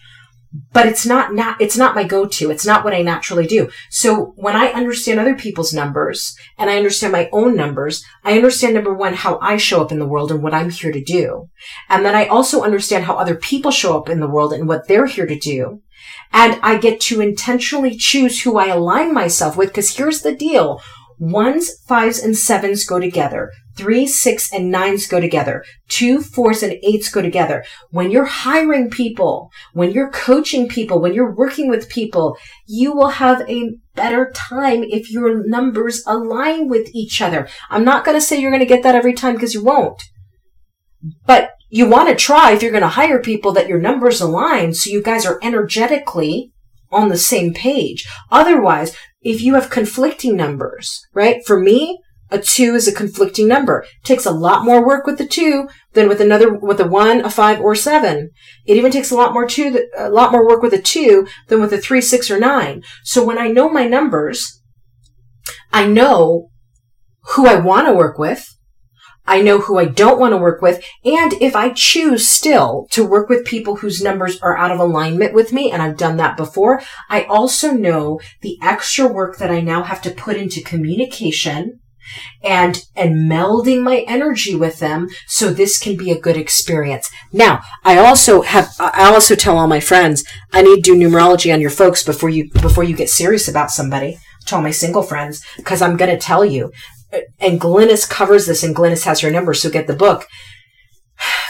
But 0.71 0.85
it's 0.85 1.05
not 1.05 1.33
not 1.33 1.59
it's 1.59 1.75
not 1.75 1.95
my 1.95 2.05
go-to. 2.05 2.49
It's 2.49 2.65
not 2.65 2.85
what 2.85 2.93
i 2.93 3.01
naturally 3.01 3.45
do. 3.45 3.69
So 3.89 4.33
when 4.37 4.55
i 4.55 4.67
understand 4.67 5.19
other 5.19 5.35
people's 5.35 5.73
numbers 5.73 6.33
and 6.57 6.69
i 6.69 6.77
understand 6.77 7.11
my 7.11 7.29
own 7.33 7.57
numbers 7.57 8.05
i 8.23 8.35
understand 8.37 8.73
number 8.73 8.93
one 8.93 9.15
how 9.15 9.37
i 9.41 9.57
show 9.57 9.81
up 9.81 9.91
in 9.91 9.99
the 9.99 10.07
world 10.07 10.31
and 10.31 10.41
what 10.41 10.53
i'm 10.53 10.69
here 10.69 10.93
to 10.93 11.03
do. 11.03 11.49
And 11.89 12.05
then 12.05 12.15
i 12.15 12.27
also 12.27 12.63
understand 12.63 13.03
how 13.03 13.17
other 13.17 13.35
people 13.35 13.71
show 13.71 13.97
up 13.97 14.07
in 14.07 14.21
the 14.21 14.29
world 14.29 14.53
and 14.53 14.65
what 14.65 14.87
they're 14.87 15.07
here 15.07 15.25
to 15.25 15.37
do. 15.37 15.81
And 16.31 16.57
i 16.63 16.77
get 16.77 17.01
to 17.01 17.19
intentionally 17.19 17.97
choose 17.97 18.43
who 18.43 18.57
i 18.57 18.67
align 18.67 19.13
myself 19.13 19.57
with 19.57 19.69
because 19.69 19.97
here's 19.97 20.21
the 20.21 20.35
deal 20.35 20.81
ones 21.19 21.71
fives 21.87 22.19
and 22.19 22.37
sevens 22.37 22.85
go 22.85 22.99
together 22.99 23.51
Three, 23.75 24.07
six, 24.07 24.53
and 24.53 24.71
nines 24.71 25.05
go 25.05 25.19
together. 25.19 25.63
Two, 25.89 26.21
fours, 26.21 26.63
and 26.63 26.77
eights 26.81 27.09
go 27.11 27.21
together. 27.21 27.65
When 27.91 28.09
you're 28.09 28.23
hiring 28.23 28.89
people, 28.89 29.51
when 29.73 29.91
you're 29.91 30.11
coaching 30.11 30.69
people, 30.69 31.01
when 31.01 31.13
you're 31.13 31.35
working 31.35 31.69
with 31.69 31.89
people, 31.89 32.37
you 32.67 32.93
will 32.93 33.09
have 33.09 33.41
a 33.49 33.71
better 33.93 34.31
time 34.33 34.83
if 34.83 35.11
your 35.11 35.45
numbers 35.45 36.03
align 36.07 36.69
with 36.69 36.89
each 36.93 37.21
other. 37.21 37.49
I'm 37.69 37.83
not 37.83 38.05
going 38.05 38.15
to 38.15 38.21
say 38.21 38.39
you're 38.39 38.51
going 38.51 38.61
to 38.61 38.65
get 38.65 38.83
that 38.83 38.95
every 38.95 39.13
time 39.13 39.33
because 39.33 39.53
you 39.53 39.63
won't. 39.63 40.01
But 41.25 41.51
you 41.69 41.89
want 41.89 42.07
to 42.07 42.15
try 42.15 42.53
if 42.53 42.61
you're 42.61 42.71
going 42.71 42.81
to 42.81 42.87
hire 42.87 43.21
people 43.21 43.51
that 43.53 43.67
your 43.67 43.79
numbers 43.79 44.21
align 44.21 44.73
so 44.73 44.89
you 44.89 45.03
guys 45.03 45.25
are 45.25 45.39
energetically 45.43 46.53
on 46.91 47.09
the 47.09 47.17
same 47.17 47.53
page. 47.53 48.07
Otherwise, 48.31 48.95
if 49.25 49.41
you 49.41 49.55
have 49.55 49.71
conflicting 49.71 50.37
numbers, 50.37 51.05
right? 51.13 51.43
For 51.45 51.59
me, 51.59 51.99
a 52.29 52.39
two 52.39 52.75
is 52.75 52.87
a 52.87 52.93
conflicting 52.93 53.47
number. 53.47 53.79
It 53.79 54.03
takes 54.03 54.25
a 54.25 54.31
lot 54.31 54.63
more 54.63 54.85
work 54.85 55.05
with 55.05 55.17
the 55.17 55.27
two 55.27 55.67
than 55.93 56.07
with 56.07 56.21
another, 56.21 56.53
with 56.53 56.79
a 56.79 56.87
one, 56.87 57.25
a 57.25 57.29
five, 57.29 57.59
or 57.59 57.75
seven. 57.75 58.29
It 58.65 58.77
even 58.77 58.91
takes 58.91 59.11
a 59.11 59.15
lot 59.15 59.33
more 59.33 59.47
two, 59.47 59.83
a 59.97 60.09
lot 60.09 60.31
more 60.31 60.47
work 60.47 60.61
with 60.61 60.73
a 60.73 60.81
two 60.81 61.27
than 61.47 61.59
with 61.59 61.73
a 61.73 61.79
three, 61.79 62.01
six, 62.01 62.29
or 62.29 62.39
nine. 62.39 62.83
So 63.03 63.25
when 63.25 63.39
I 63.39 63.47
know 63.47 63.67
my 63.67 63.87
numbers, 63.87 64.61
I 65.73 65.87
know 65.87 66.51
who 67.33 67.47
I 67.47 67.55
want 67.55 67.87
to 67.87 67.93
work 67.93 68.19
with. 68.19 68.54
I 69.27 69.41
know 69.41 69.59
who 69.59 69.77
I 69.77 69.85
don't 69.85 70.19
want 70.19 70.33
to 70.33 70.37
work 70.37 70.61
with. 70.61 70.83
And 71.03 71.33
if 71.33 71.55
I 71.55 71.69
choose 71.69 72.27
still 72.27 72.87
to 72.91 73.05
work 73.05 73.29
with 73.29 73.45
people 73.45 73.77
whose 73.77 74.03
numbers 74.03 74.39
are 74.41 74.57
out 74.57 74.71
of 74.71 74.79
alignment 74.79 75.33
with 75.33 75.51
me, 75.51 75.71
and 75.71 75.81
I've 75.81 75.97
done 75.97 76.17
that 76.17 76.37
before, 76.37 76.81
I 77.09 77.23
also 77.23 77.71
know 77.71 78.19
the 78.41 78.57
extra 78.61 79.07
work 79.07 79.37
that 79.37 79.51
I 79.51 79.61
now 79.61 79.83
have 79.83 80.01
to 80.03 80.11
put 80.11 80.37
into 80.37 80.61
communication 80.61 81.79
and 82.43 82.85
and 82.95 83.29
melding 83.29 83.81
my 83.81 84.05
energy 84.07 84.55
with 84.55 84.79
them 84.79 85.09
so 85.27 85.49
this 85.49 85.79
can 85.79 85.97
be 85.97 86.11
a 86.11 86.19
good 86.19 86.37
experience. 86.37 87.09
Now, 87.31 87.61
I 87.83 87.97
also 87.97 88.41
have 88.41 88.75
I 88.79 89.05
also 89.05 89.35
tell 89.35 89.57
all 89.57 89.67
my 89.67 89.79
friends 89.79 90.23
I 90.53 90.61
need 90.61 90.83
to 90.83 90.93
do 90.93 90.95
numerology 90.95 91.53
on 91.53 91.61
your 91.61 91.69
folks 91.69 92.03
before 92.03 92.29
you 92.29 92.51
before 92.51 92.83
you 92.83 92.95
get 92.95 93.09
serious 93.09 93.47
about 93.47 93.71
somebody. 93.71 94.17
I 94.17 94.45
tell 94.45 94.61
my 94.61 94.71
single 94.71 95.03
friends 95.03 95.43
because 95.57 95.81
I'm 95.81 95.97
going 95.97 96.11
to 96.11 96.17
tell 96.17 96.45
you. 96.45 96.71
And 97.39 97.61
Glynis 97.61 98.09
covers 98.09 98.45
this, 98.45 98.63
and 98.63 98.75
Glynis 98.75 99.05
has 99.05 99.21
her 99.21 99.31
number, 99.31 99.53
so 99.53 99.69
get 99.69 99.87
the 99.87 99.93
book. 99.93 100.27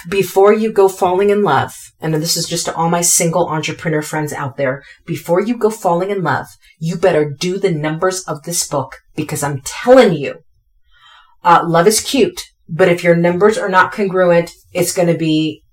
Before 0.07 0.53
you 0.53 0.71
go 0.71 0.87
falling 0.87 1.31
in 1.31 1.41
love, 1.41 1.73
and 1.99 2.13
this 2.13 2.37
is 2.37 2.47
just 2.47 2.65
to 2.65 2.75
all 2.75 2.89
my 2.89 3.01
single 3.01 3.47
entrepreneur 3.47 4.03
friends 4.03 4.31
out 4.31 4.57
there, 4.57 4.83
before 5.05 5.41
you 5.41 5.57
go 5.57 5.69
falling 5.71 6.11
in 6.11 6.21
love, 6.21 6.47
you 6.79 6.95
better 6.97 7.29
do 7.29 7.57
the 7.57 7.71
numbers 7.71 8.23
of 8.23 8.43
this 8.43 8.67
book 8.67 8.97
because 9.15 9.41
I'm 9.41 9.61
telling 9.65 10.13
you, 10.13 10.43
uh, 11.43 11.63
love 11.65 11.87
is 11.87 12.01
cute, 12.01 12.43
but 12.69 12.89
if 12.89 13.03
your 13.03 13.15
numbers 13.15 13.57
are 13.57 13.69
not 13.69 13.91
congruent, 13.91 14.51
it's 14.73 14.93
going 14.93 15.07
to 15.07 15.17
be 15.17 15.63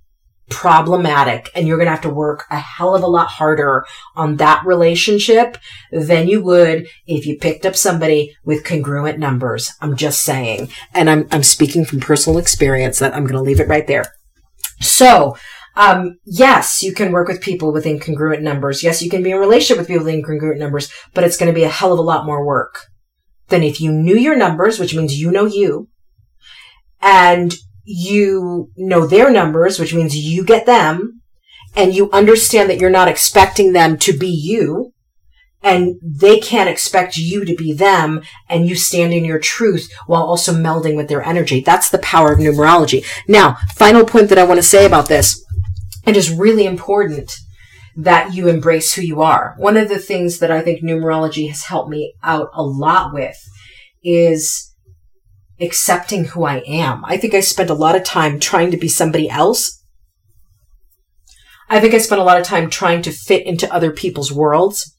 problematic 0.53 1.51
and 1.55 1.67
you're 1.67 1.79
going 1.79 1.87
to 1.87 1.93
have 1.93 2.03
to 2.03 2.11
work 2.11 2.45
a 2.51 2.59
hell 2.59 2.95
of 2.95 3.03
a 3.03 3.07
lot 3.07 3.27
harder 3.27 3.87
on 4.15 4.37
that 4.37 4.63
relationship 4.67 5.57
than 5.91 6.29
you 6.29 6.43
would 6.43 6.87
if 7.07 7.27
you 7.27 7.39
picked 7.39 7.65
up 7.65 7.75
somebody 7.75 8.37
with 8.45 8.65
congruent 8.65 9.19
numbers. 9.19 9.73
I'm 9.81 9.97
just 9.97 10.23
saying. 10.23 10.69
And 10.95 11.09
I'm, 11.09 11.27
I'm 11.31 11.43
speaking 11.43 11.87
from 11.87 12.01
personal 12.01 12.39
experience 12.39 12.99
that 12.99 13.15
I'm 13.15 13.25
going 13.25 13.35
to 13.35 13.43
leave 13.43 13.61
it 13.61 13.69
right 13.69 13.87
there. 13.87 14.13
So, 14.81 15.37
um, 15.75 16.19
yes, 16.27 16.83
you 16.83 16.93
can 16.93 17.13
work 17.13 17.29
with 17.29 17.41
people 17.41 17.73
with 17.73 17.87
incongruent 17.87 18.43
numbers. 18.43 18.83
Yes, 18.83 19.03
you 19.03 19.09
can 19.09 19.23
be 19.23 19.31
in 19.31 19.39
a 19.39 19.41
relationship 19.41 19.79
with 19.79 19.89
people 19.89 20.05
with 20.05 20.15
incongruent 20.15 20.59
numbers, 20.59 20.93
but 21.15 21.25
it's 21.25 21.39
going 21.39 21.51
to 21.51 21.59
be 21.59 21.65
a 21.65 21.71
hell 21.71 21.95
of 21.95 21.99
a 21.99 22.03
lot 22.03 22.27
more 22.27 22.45
work 22.45 22.87
than 23.49 23.63
if 23.63 23.81
you 23.81 23.91
knew 23.91 24.17
your 24.17 24.37
numbers, 24.37 24.79
which 24.79 24.95
means 24.95 25.19
you 25.19 25.31
know 25.31 25.47
you, 25.47 25.89
and 27.01 27.55
you 27.85 28.71
know 28.77 29.07
their 29.07 29.31
numbers, 29.31 29.79
which 29.79 29.95
means 29.95 30.17
you 30.17 30.45
get 30.45 30.67
them, 30.67 31.23
and 31.75 31.95
you 31.95 32.11
understand 32.11 32.71
that 32.71 32.79
you're 32.79 32.91
not 32.91 33.09
expecting 33.09 33.73
them 33.73 33.97
to 33.99 34.17
be 34.17 34.29
you, 34.29 34.93
and 35.63 35.97
they 36.03 36.39
can't 36.39 36.69
expect 36.69 37.17
you 37.17 37.45
to 37.45 37.55
be 37.55 37.73
them, 37.73 38.23
and 38.49 38.69
you 38.69 38.75
stand 38.75 39.13
in 39.13 39.25
your 39.25 39.39
truth 39.39 39.91
while 40.07 40.23
also 40.23 40.53
melding 40.53 40.97
with 40.97 41.09
their 41.09 41.23
energy. 41.23 41.61
That's 41.61 41.91
the 41.91 41.99
power 41.99 42.33
of 42.33 42.39
numerology. 42.39 43.05
Now, 43.29 43.57
final 43.77 44.05
point 44.05 44.29
that 44.29 44.39
I 44.39 44.45
want 44.45 44.59
to 44.59 44.63
say 44.63 44.85
about 44.85 45.09
this 45.09 45.45
it 46.07 46.17
is 46.17 46.33
really 46.33 46.67
important 46.67 47.33
that 47.95 48.35
you 48.35 48.49
embrace 48.49 48.95
who 48.95 49.03
you 49.03 49.23
are. 49.23 49.55
One 49.59 49.77
of 49.77 49.89
the 49.89 49.99
things 49.99 50.39
that 50.39 50.51
I 50.51 50.63
think 50.63 50.83
numerology 50.83 51.49
has 51.49 51.65
helped 51.65 51.91
me 51.91 52.15
out 52.23 52.49
a 52.55 52.63
lot 52.63 53.13
with 53.13 53.37
is 54.03 54.72
accepting 55.63 56.27
who 56.27 56.45
I 56.45 56.63
am. 56.67 57.05
I 57.05 57.17
think 57.17 57.35
I 57.35 57.41
spent 57.41 57.71
a 57.71 57.75
lot 57.75 57.97
of 57.97 58.05
time 58.05 58.41
trying 58.41 58.71
to 58.71 58.77
be 58.77 58.89
somebody 58.89 59.29
else. 59.29 59.83
I 61.69 61.81
think 61.81 61.95
I 61.95 61.99
spent 61.99 62.21
a 62.21 62.25
lot 62.25 62.39
of 62.39 62.47
time 62.47 62.69
trying 62.69 63.03
to 63.03 63.13
fit 63.13 63.47
into 63.47 63.73
other 63.73 63.93
people's 63.93 64.33
worlds. 64.33 64.95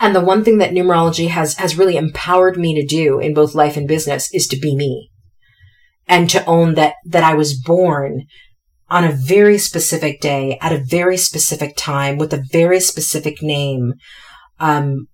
And 0.00 0.14
the 0.14 0.24
one 0.24 0.44
thing 0.44 0.58
that 0.58 0.72
numerology 0.72 1.28
has, 1.28 1.56
has 1.58 1.76
really 1.76 1.96
empowered 1.96 2.56
me 2.56 2.74
to 2.74 2.86
do 2.86 3.18
in 3.18 3.34
both 3.34 3.54
life 3.54 3.76
and 3.76 3.86
business 3.86 4.32
is 4.32 4.46
to 4.48 4.58
be 4.58 4.74
me 4.74 5.10
and 6.06 6.30
to 6.30 6.44
own 6.46 6.74
that, 6.74 6.94
that 7.04 7.22
I 7.22 7.34
was 7.34 7.60
born 7.60 8.24
on 8.88 9.04
a 9.04 9.12
very 9.12 9.58
specific 9.58 10.20
day 10.20 10.58
at 10.62 10.72
a 10.72 10.82
very 10.82 11.18
specific 11.18 11.76
time 11.76 12.16
with 12.16 12.32
a 12.32 12.42
very 12.50 12.80
specific 12.80 13.42
name, 13.42 13.94
um, 14.58 15.08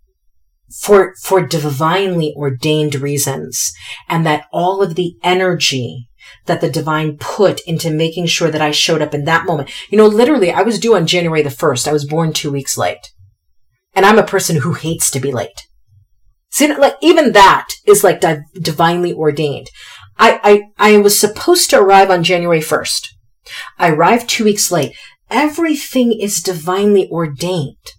for, 0.80 1.14
for 1.22 1.46
divinely 1.46 2.34
ordained 2.36 2.96
reasons 2.96 3.72
and 4.08 4.26
that 4.26 4.46
all 4.52 4.82
of 4.82 4.94
the 4.94 5.16
energy 5.22 6.08
that 6.46 6.60
the 6.60 6.70
divine 6.70 7.16
put 7.16 7.60
into 7.60 7.90
making 7.90 8.26
sure 8.26 8.50
that 8.50 8.62
I 8.62 8.70
showed 8.70 9.02
up 9.02 9.14
in 9.14 9.24
that 9.24 9.46
moment. 9.46 9.70
You 9.90 9.98
know, 9.98 10.06
literally, 10.06 10.50
I 10.50 10.62
was 10.62 10.78
due 10.78 10.96
on 10.96 11.06
January 11.06 11.42
the 11.42 11.50
1st. 11.50 11.88
I 11.88 11.92
was 11.92 12.04
born 12.04 12.32
two 12.32 12.50
weeks 12.50 12.76
late. 12.76 13.12
And 13.94 14.04
I'm 14.04 14.18
a 14.18 14.26
person 14.26 14.56
who 14.56 14.72
hates 14.72 15.10
to 15.12 15.20
be 15.20 15.32
late. 15.32 15.68
See, 16.50 16.72
like, 16.74 16.96
even 17.00 17.32
that 17.32 17.68
is 17.86 18.04
like 18.04 18.20
di- 18.20 18.42
divinely 18.54 19.12
ordained. 19.12 19.70
I, 20.18 20.62
I, 20.78 20.94
I 20.94 20.98
was 20.98 21.18
supposed 21.18 21.70
to 21.70 21.80
arrive 21.80 22.10
on 22.10 22.22
January 22.22 22.60
1st. 22.60 23.08
I 23.78 23.90
arrived 23.90 24.28
two 24.28 24.44
weeks 24.44 24.70
late. 24.70 24.94
Everything 25.30 26.12
is 26.12 26.42
divinely 26.42 27.08
ordained. 27.10 27.94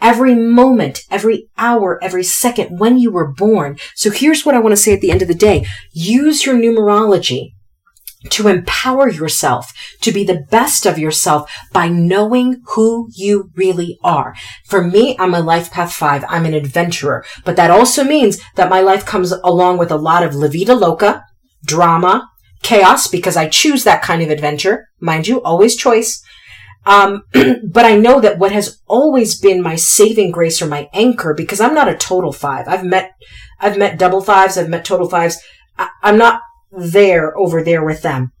Every 0.00 0.34
moment, 0.34 1.00
every 1.10 1.48
hour, 1.58 1.98
every 2.02 2.24
second 2.24 2.78
when 2.78 2.98
you 2.98 3.10
were 3.10 3.32
born. 3.32 3.78
So 3.94 4.10
here's 4.10 4.46
what 4.46 4.54
I 4.54 4.60
want 4.60 4.72
to 4.72 4.76
say 4.76 4.92
at 4.92 5.00
the 5.00 5.10
end 5.10 5.22
of 5.22 5.28
the 5.28 5.34
day. 5.34 5.66
Use 5.92 6.46
your 6.46 6.54
numerology 6.54 7.52
to 8.30 8.48
empower 8.48 9.08
yourself 9.08 9.72
to 10.00 10.12
be 10.12 10.24
the 10.24 10.44
best 10.50 10.86
of 10.86 10.98
yourself 10.98 11.50
by 11.72 11.88
knowing 11.88 12.62
who 12.74 13.08
you 13.14 13.50
really 13.54 13.98
are. 14.02 14.34
For 14.66 14.82
me, 14.82 15.16
I'm 15.18 15.34
a 15.34 15.40
life 15.40 15.70
path 15.70 15.92
five. 15.92 16.24
I'm 16.28 16.44
an 16.44 16.54
adventurer, 16.54 17.24
but 17.44 17.56
that 17.56 17.70
also 17.70 18.04
means 18.04 18.40
that 18.56 18.70
my 18.70 18.80
life 18.80 19.06
comes 19.06 19.32
along 19.32 19.78
with 19.78 19.90
a 19.90 19.96
lot 19.96 20.22
of 20.22 20.34
la 20.34 20.48
loca, 20.74 21.22
drama, 21.64 22.28
chaos, 22.62 23.06
because 23.06 23.36
I 23.36 23.48
choose 23.48 23.84
that 23.84 24.02
kind 24.02 24.22
of 24.22 24.30
adventure. 24.30 24.88
Mind 25.00 25.28
you, 25.28 25.42
always 25.42 25.76
choice. 25.76 26.22
Um, 26.88 27.22
but 27.70 27.84
I 27.84 27.96
know 27.96 28.18
that 28.18 28.38
what 28.38 28.50
has 28.50 28.80
always 28.86 29.38
been 29.38 29.62
my 29.62 29.76
saving 29.76 30.30
grace 30.30 30.62
or 30.62 30.66
my 30.66 30.88
anchor, 30.94 31.34
because 31.34 31.60
I'm 31.60 31.74
not 31.74 31.88
a 31.88 31.94
total 31.94 32.32
five. 32.32 32.66
I've 32.66 32.84
met, 32.84 33.12
I've 33.60 33.76
met 33.76 33.98
double 33.98 34.22
fives. 34.22 34.56
I've 34.56 34.70
met 34.70 34.86
total 34.86 35.08
fives. 35.08 35.38
I, 35.76 35.90
I'm 36.02 36.16
not 36.16 36.40
there 36.72 37.36
over 37.36 37.62
there 37.62 37.84
with 37.84 38.00
them. 38.00 38.32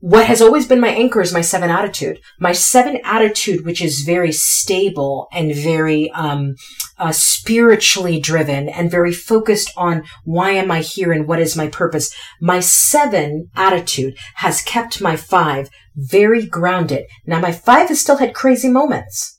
What 0.00 0.26
has 0.26 0.42
always 0.42 0.66
been 0.66 0.80
my 0.80 0.88
anchor 0.88 1.20
is 1.20 1.32
my 1.32 1.42
seven 1.42 1.70
attitude. 1.70 2.18
My 2.40 2.50
seven 2.50 2.98
attitude, 3.04 3.64
which 3.64 3.80
is 3.80 4.00
very 4.00 4.32
stable 4.32 5.28
and 5.32 5.54
very 5.54 6.10
um, 6.10 6.56
uh, 6.98 7.12
spiritually 7.12 8.18
driven 8.18 8.68
and 8.68 8.90
very 8.90 9.12
focused 9.12 9.70
on 9.76 10.02
why 10.24 10.50
am 10.50 10.72
I 10.72 10.80
here 10.80 11.12
and 11.12 11.28
what 11.28 11.38
is 11.38 11.56
my 11.56 11.68
purpose. 11.68 12.12
My 12.40 12.58
seven 12.58 13.48
attitude 13.54 14.16
has 14.34 14.60
kept 14.62 15.00
my 15.00 15.14
five 15.14 15.70
very 15.96 16.46
grounded. 16.46 17.06
Now 17.26 17.40
my 17.40 17.52
five 17.52 17.88
has 17.88 18.00
still 18.00 18.18
had 18.18 18.34
crazy 18.34 18.68
moments. 18.68 19.38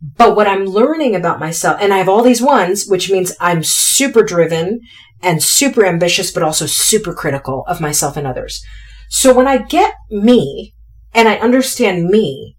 But 0.00 0.36
what 0.36 0.46
I'm 0.46 0.64
learning 0.64 1.16
about 1.16 1.40
myself, 1.40 1.78
and 1.80 1.92
I 1.92 1.98
have 1.98 2.08
all 2.08 2.22
these 2.22 2.42
ones, 2.42 2.86
which 2.86 3.10
means 3.10 3.32
I'm 3.40 3.64
super 3.64 4.22
driven 4.22 4.80
and 5.22 5.42
super 5.42 5.84
ambitious, 5.84 6.30
but 6.30 6.42
also 6.42 6.66
super 6.66 7.12
critical 7.12 7.64
of 7.66 7.80
myself 7.80 8.16
and 8.16 8.26
others. 8.26 8.62
So 9.08 9.34
when 9.34 9.48
I 9.48 9.58
get 9.58 9.94
me 10.10 10.74
and 11.14 11.28
I 11.28 11.36
understand 11.36 12.04
me, 12.04 12.57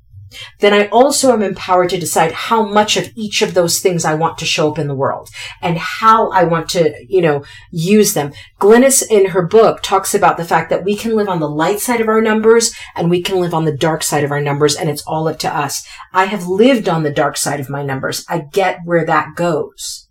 then 0.59 0.73
I 0.73 0.87
also 0.87 1.33
am 1.33 1.41
empowered 1.41 1.89
to 1.89 1.99
decide 1.99 2.31
how 2.31 2.63
much 2.63 2.97
of 2.97 3.11
each 3.15 3.41
of 3.41 3.53
those 3.53 3.79
things 3.79 4.05
I 4.05 4.13
want 4.13 4.37
to 4.39 4.45
show 4.45 4.71
up 4.71 4.79
in 4.79 4.87
the 4.87 4.95
world 4.95 5.29
and 5.61 5.77
how 5.77 6.29
I 6.31 6.43
want 6.43 6.69
to, 6.69 6.93
you 7.07 7.21
know, 7.21 7.43
use 7.71 8.13
them. 8.13 8.33
Glynis 8.59 9.03
in 9.09 9.27
her 9.27 9.45
book 9.45 9.81
talks 9.81 10.13
about 10.13 10.37
the 10.37 10.45
fact 10.45 10.69
that 10.69 10.83
we 10.83 10.95
can 10.95 11.15
live 11.15 11.29
on 11.29 11.39
the 11.39 11.49
light 11.49 11.79
side 11.79 12.01
of 12.01 12.07
our 12.07 12.21
numbers 12.21 12.73
and 12.95 13.09
we 13.09 13.21
can 13.21 13.39
live 13.39 13.53
on 13.53 13.65
the 13.65 13.75
dark 13.75 14.03
side 14.03 14.23
of 14.23 14.31
our 14.31 14.41
numbers 14.41 14.75
and 14.75 14.89
it's 14.89 15.03
all 15.03 15.27
up 15.27 15.39
to 15.39 15.55
us. 15.55 15.85
I 16.13 16.25
have 16.25 16.47
lived 16.47 16.87
on 16.87 17.03
the 17.03 17.11
dark 17.11 17.37
side 17.37 17.59
of 17.59 17.69
my 17.69 17.83
numbers. 17.83 18.25
I 18.29 18.39
get 18.51 18.79
where 18.85 19.05
that 19.05 19.35
goes. 19.35 20.07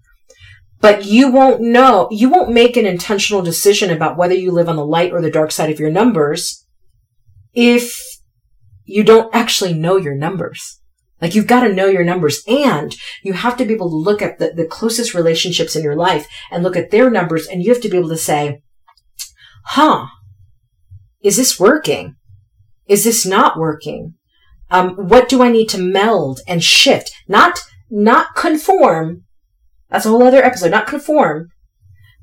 But 0.80 1.04
you 1.04 1.30
won't 1.30 1.60
know, 1.60 2.08
you 2.10 2.28
won't 2.28 2.52
make 2.52 2.76
an 2.76 2.86
intentional 2.86 3.42
decision 3.42 3.90
about 3.90 4.16
whether 4.16 4.34
you 4.34 4.52
live 4.52 4.68
on 4.68 4.76
the 4.76 4.86
light 4.86 5.12
or 5.12 5.20
the 5.20 5.30
dark 5.30 5.50
side 5.50 5.70
of 5.70 5.80
your 5.80 5.90
numbers 5.90 6.64
if 7.52 8.00
you 8.88 9.04
don't 9.04 9.32
actually 9.34 9.74
know 9.74 9.96
your 9.96 10.14
numbers. 10.14 10.80
Like 11.20 11.34
you've 11.34 11.46
got 11.46 11.60
to 11.60 11.74
know 11.74 11.86
your 11.86 12.04
numbers 12.04 12.42
and 12.48 12.96
you 13.22 13.34
have 13.34 13.56
to 13.58 13.64
be 13.64 13.74
able 13.74 13.90
to 13.90 13.96
look 13.96 14.22
at 14.22 14.38
the, 14.38 14.52
the 14.54 14.64
closest 14.64 15.14
relationships 15.14 15.76
in 15.76 15.82
your 15.82 15.96
life 15.96 16.26
and 16.50 16.62
look 16.62 16.76
at 16.76 16.90
their 16.90 17.10
numbers 17.10 17.46
and 17.46 17.62
you 17.62 17.72
have 17.72 17.82
to 17.82 17.88
be 17.88 17.98
able 17.98 18.08
to 18.08 18.16
say, 18.16 18.62
huh, 19.66 20.06
is 21.22 21.36
this 21.36 21.60
working? 21.60 22.16
Is 22.86 23.04
this 23.04 23.26
not 23.26 23.58
working? 23.58 24.14
Um, 24.70 24.94
what 24.96 25.28
do 25.28 25.42
I 25.42 25.50
need 25.50 25.68
to 25.70 25.78
meld 25.78 26.40
and 26.48 26.64
shift? 26.64 27.10
Not, 27.26 27.58
not 27.90 28.34
conform, 28.36 29.24
that's 29.90 30.06
a 30.06 30.10
whole 30.10 30.22
other 30.22 30.42
episode. 30.42 30.70
Not 30.70 30.86
conform, 30.86 31.48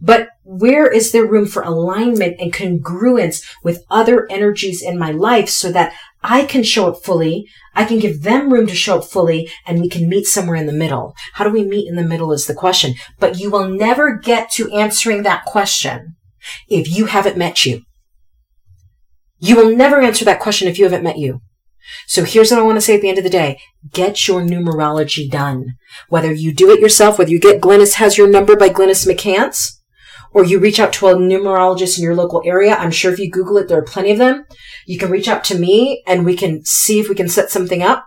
but 0.01 0.29
where 0.43 0.87
is 0.87 1.11
there 1.11 1.25
room 1.25 1.45
for 1.45 1.63
alignment 1.63 2.39
and 2.39 2.53
congruence 2.53 3.43
with 3.63 3.83
other 3.89 4.27
energies 4.29 4.81
in 4.81 4.99
my 4.99 5.11
life 5.11 5.49
so 5.49 5.71
that 5.71 5.93
I 6.27 6.45
can 6.45 6.63
show 6.63 6.87
up 6.87 7.03
fully. 7.03 7.47
I 7.75 7.85
can 7.85 7.99
give 7.99 8.23
them 8.23 8.51
room 8.51 8.65
to 8.67 8.75
show 8.75 8.97
up 8.97 9.05
fully 9.05 9.47
and 9.65 9.79
we 9.79 9.89
can 9.89 10.09
meet 10.09 10.25
somewhere 10.25 10.55
in 10.55 10.65
the 10.65 10.73
middle. 10.73 11.13
How 11.33 11.43
do 11.43 11.51
we 11.51 11.63
meet 11.63 11.87
in 11.87 11.95
the 11.95 12.03
middle 12.03 12.33
is 12.33 12.47
the 12.47 12.55
question, 12.55 12.95
but 13.19 13.39
you 13.39 13.51
will 13.51 13.67
never 13.69 14.17
get 14.17 14.51
to 14.53 14.71
answering 14.71 15.21
that 15.23 15.45
question 15.45 16.15
if 16.67 16.89
you 16.89 17.05
haven't 17.05 17.37
met 17.37 17.65
you. 17.65 17.83
You 19.37 19.55
will 19.55 19.75
never 19.75 20.01
answer 20.01 20.25
that 20.25 20.39
question 20.39 20.67
if 20.67 20.79
you 20.79 20.85
haven't 20.85 21.03
met 21.03 21.19
you. 21.19 21.41
So 22.07 22.23
here's 22.23 22.49
what 22.49 22.59
I 22.59 22.63
want 22.63 22.77
to 22.77 22.81
say 22.81 22.95
at 22.95 23.01
the 23.01 23.09
end 23.09 23.19
of 23.19 23.23
the 23.23 23.29
day. 23.29 23.59
Get 23.93 24.27
your 24.27 24.41
numerology 24.41 25.29
done. 25.29 25.75
Whether 26.09 26.33
you 26.33 26.53
do 26.53 26.71
it 26.71 26.79
yourself, 26.79 27.19
whether 27.19 27.29
you 27.29 27.39
get 27.39 27.61
Glynis 27.61 27.95
has 27.95 28.17
your 28.17 28.27
number 28.27 28.55
by 28.55 28.69
Glynis 28.69 29.07
McCants, 29.07 29.73
or 30.35 30.43
you 30.43 30.59
reach 30.59 30.81
out 30.81 30.91
to 30.91 31.07
a 31.07 31.15
numerologist 31.15 31.97
in 31.97 32.03
your 32.03 32.13
local 32.13 32.43
area. 32.45 32.75
I'm 32.75 32.91
sure 32.91 33.11
if 33.11 33.19
you 33.19 33.31
Google 33.31 33.57
it, 33.57 33.69
there 33.69 33.79
are 33.79 33.83
plenty 33.85 34.11
of 34.11 34.17
them. 34.17 34.43
You 34.85 34.99
can 34.99 35.09
reach 35.09 35.29
out 35.29 35.45
to 35.45 35.57
me 35.57 36.03
and 36.05 36.25
we 36.25 36.35
can 36.35 36.65
see 36.65 36.99
if 36.99 37.07
we 37.07 37.15
can 37.15 37.29
set 37.29 37.49
something 37.49 37.81
up. 37.81 38.05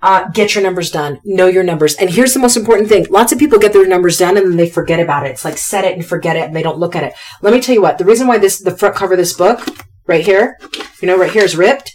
Uh, 0.00 0.28
get 0.28 0.54
your 0.54 0.62
numbers 0.62 0.92
done. 0.92 1.20
Know 1.24 1.48
your 1.48 1.64
numbers. 1.64 1.96
And 1.96 2.10
here's 2.10 2.32
the 2.32 2.38
most 2.38 2.56
important 2.56 2.88
thing. 2.88 3.06
Lots 3.10 3.32
of 3.32 3.40
people 3.40 3.58
get 3.58 3.72
their 3.72 3.88
numbers 3.88 4.18
done 4.18 4.36
and 4.36 4.46
then 4.46 4.56
they 4.56 4.70
forget 4.70 5.00
about 5.00 5.26
it. 5.26 5.30
It's 5.30 5.44
like 5.44 5.58
set 5.58 5.84
it 5.84 5.94
and 5.94 6.06
forget 6.06 6.36
it 6.36 6.44
and 6.44 6.54
they 6.54 6.62
don't 6.62 6.78
look 6.78 6.94
at 6.94 7.02
it. 7.02 7.14
Let 7.40 7.52
me 7.52 7.60
tell 7.60 7.74
you 7.74 7.82
what, 7.82 7.98
the 7.98 8.04
reason 8.04 8.28
why 8.28 8.38
this, 8.38 8.60
the 8.60 8.76
front 8.76 8.94
cover 8.94 9.14
of 9.14 9.18
this 9.18 9.32
book 9.32 9.66
right 10.06 10.24
here, 10.24 10.58
you 11.00 11.08
know, 11.08 11.18
right 11.18 11.32
here 11.32 11.44
is 11.44 11.56
ripped 11.56 11.92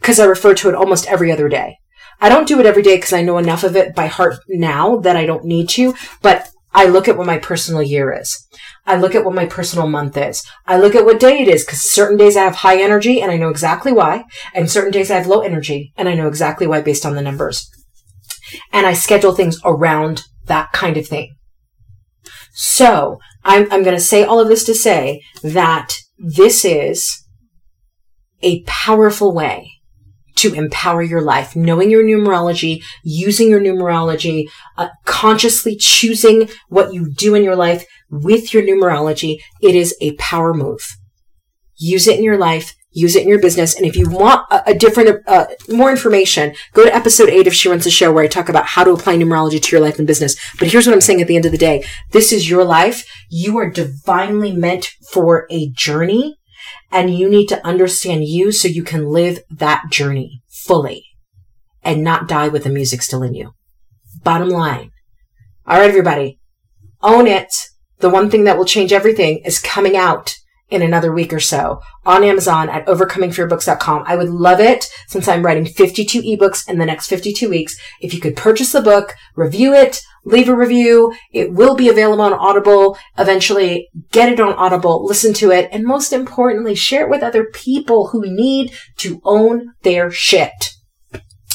because 0.00 0.20
I 0.20 0.24
refer 0.24 0.54
to 0.54 0.68
it 0.68 0.76
almost 0.76 1.08
every 1.08 1.32
other 1.32 1.48
day. 1.48 1.78
I 2.20 2.28
don't 2.28 2.46
do 2.46 2.60
it 2.60 2.66
every 2.66 2.84
day 2.84 2.96
because 2.96 3.12
I 3.12 3.22
know 3.22 3.38
enough 3.38 3.64
of 3.64 3.74
it 3.74 3.96
by 3.96 4.06
heart 4.06 4.36
now 4.48 4.98
that 4.98 5.16
I 5.16 5.26
don't 5.26 5.44
need 5.44 5.68
to, 5.70 5.96
but 6.22 6.48
I 6.74 6.86
look 6.86 7.06
at 7.06 7.16
what 7.16 7.26
my 7.26 7.38
personal 7.38 7.82
year 7.82 8.12
is. 8.12 8.46
I 8.86 8.96
look 8.96 9.14
at 9.14 9.24
what 9.24 9.34
my 9.34 9.46
personal 9.46 9.88
month 9.88 10.16
is. 10.16 10.42
I 10.66 10.76
look 10.76 10.94
at 10.94 11.04
what 11.04 11.20
day 11.20 11.40
it 11.40 11.48
is 11.48 11.64
because 11.64 11.80
certain 11.80 12.16
days 12.16 12.36
I 12.36 12.44
have 12.44 12.56
high 12.56 12.80
energy 12.80 13.20
and 13.20 13.30
I 13.30 13.36
know 13.36 13.48
exactly 13.48 13.92
why. 13.92 14.24
And 14.54 14.70
certain 14.70 14.92
days 14.92 15.10
I 15.10 15.16
have 15.16 15.26
low 15.26 15.40
energy 15.40 15.92
and 15.96 16.08
I 16.08 16.14
know 16.14 16.28
exactly 16.28 16.66
why 16.66 16.82
based 16.82 17.06
on 17.06 17.14
the 17.14 17.22
numbers. 17.22 17.70
And 18.72 18.86
I 18.86 18.92
schedule 18.92 19.32
things 19.32 19.58
around 19.64 20.24
that 20.46 20.72
kind 20.72 20.96
of 20.96 21.06
thing. 21.06 21.34
So 22.52 23.18
I'm, 23.42 23.62
I'm 23.72 23.82
going 23.82 23.96
to 23.96 24.00
say 24.00 24.22
all 24.22 24.40
of 24.40 24.48
this 24.48 24.64
to 24.64 24.74
say 24.74 25.22
that 25.42 25.94
this 26.18 26.64
is 26.64 27.24
a 28.42 28.62
powerful 28.64 29.34
way 29.34 29.73
to 30.44 30.54
empower 30.54 31.02
your 31.02 31.20
life, 31.20 31.56
knowing 31.56 31.90
your 31.90 32.04
numerology, 32.04 32.82
using 33.02 33.48
your 33.48 33.60
numerology, 33.60 34.48
uh, 34.76 34.88
consciously 35.04 35.74
choosing 35.76 36.48
what 36.68 36.92
you 36.92 37.10
do 37.10 37.34
in 37.34 37.42
your 37.42 37.56
life 37.56 37.84
with 38.10 38.52
your 38.52 38.62
numerology. 38.62 39.38
It 39.60 39.74
is 39.74 39.96
a 40.00 40.14
power 40.16 40.54
move. 40.54 40.96
Use 41.76 42.06
it 42.06 42.18
in 42.18 42.24
your 42.24 42.38
life. 42.38 42.74
Use 42.92 43.16
it 43.16 43.22
in 43.22 43.28
your 43.28 43.40
business. 43.40 43.74
And 43.74 43.84
if 43.84 43.96
you 43.96 44.08
want 44.08 44.46
a, 44.52 44.70
a 44.70 44.74
different, 44.74 45.26
uh, 45.26 45.46
more 45.68 45.90
information, 45.90 46.54
go 46.74 46.84
to 46.84 46.94
episode 46.94 47.28
eight 47.28 47.48
of 47.48 47.54
She 47.54 47.68
Runs 47.68 47.82
the 47.82 47.90
Show 47.90 48.12
where 48.12 48.22
I 48.22 48.28
talk 48.28 48.48
about 48.48 48.66
how 48.66 48.84
to 48.84 48.92
apply 48.92 49.16
numerology 49.16 49.60
to 49.60 49.76
your 49.76 49.84
life 49.84 49.98
and 49.98 50.06
business. 50.06 50.36
But 50.60 50.68
here's 50.68 50.86
what 50.86 50.92
I'm 50.92 51.00
saying 51.00 51.20
at 51.20 51.26
the 51.26 51.34
end 51.34 51.46
of 51.46 51.52
the 51.52 51.58
day. 51.58 51.84
This 52.12 52.32
is 52.32 52.48
your 52.48 52.64
life. 52.64 53.04
You 53.30 53.58
are 53.58 53.68
divinely 53.68 54.52
meant 54.52 54.92
for 55.10 55.48
a 55.50 55.70
journey 55.70 56.38
And 56.90 57.14
you 57.14 57.28
need 57.28 57.46
to 57.48 57.66
understand 57.66 58.24
you 58.24 58.52
so 58.52 58.68
you 58.68 58.82
can 58.82 59.08
live 59.08 59.40
that 59.50 59.84
journey 59.90 60.42
fully 60.48 61.04
and 61.82 62.02
not 62.02 62.28
die 62.28 62.48
with 62.48 62.64
the 62.64 62.70
music 62.70 63.02
still 63.02 63.22
in 63.22 63.34
you. 63.34 63.52
Bottom 64.22 64.48
line. 64.48 64.90
All 65.66 65.78
right, 65.78 65.88
everybody. 65.88 66.38
Own 67.02 67.26
it. 67.26 67.52
The 67.98 68.10
one 68.10 68.30
thing 68.30 68.44
that 68.44 68.56
will 68.56 68.64
change 68.64 68.92
everything 68.92 69.38
is 69.44 69.58
coming 69.58 69.96
out 69.96 70.36
in 70.70 70.82
another 70.82 71.12
week 71.12 71.32
or 71.32 71.40
so 71.40 71.80
on 72.06 72.24
Amazon 72.24 72.68
at 72.68 72.86
overcomingfearbooks.com. 72.86 74.04
I 74.06 74.16
would 74.16 74.30
love 74.30 74.60
it 74.60 74.86
since 75.06 75.28
I'm 75.28 75.44
writing 75.44 75.66
52 75.66 76.22
ebooks 76.22 76.68
in 76.68 76.78
the 76.78 76.86
next 76.86 77.08
52 77.08 77.48
weeks. 77.48 77.76
If 78.00 78.14
you 78.14 78.20
could 78.20 78.36
purchase 78.36 78.72
the 78.72 78.80
book, 78.80 79.14
review 79.36 79.74
it, 79.74 80.00
leave 80.24 80.48
a 80.48 80.56
review. 80.56 81.14
It 81.32 81.52
will 81.52 81.76
be 81.76 81.88
available 81.88 82.22
on 82.22 82.32
Audible 82.32 82.98
eventually. 83.18 83.88
Get 84.10 84.32
it 84.32 84.40
on 84.40 84.54
Audible, 84.54 85.04
listen 85.04 85.34
to 85.34 85.50
it, 85.50 85.68
and 85.70 85.84
most 85.84 86.12
importantly, 86.12 86.74
share 86.74 87.04
it 87.04 87.10
with 87.10 87.22
other 87.22 87.44
people 87.44 88.08
who 88.08 88.22
need 88.22 88.72
to 88.98 89.20
own 89.24 89.74
their 89.82 90.10
shit. 90.10 90.70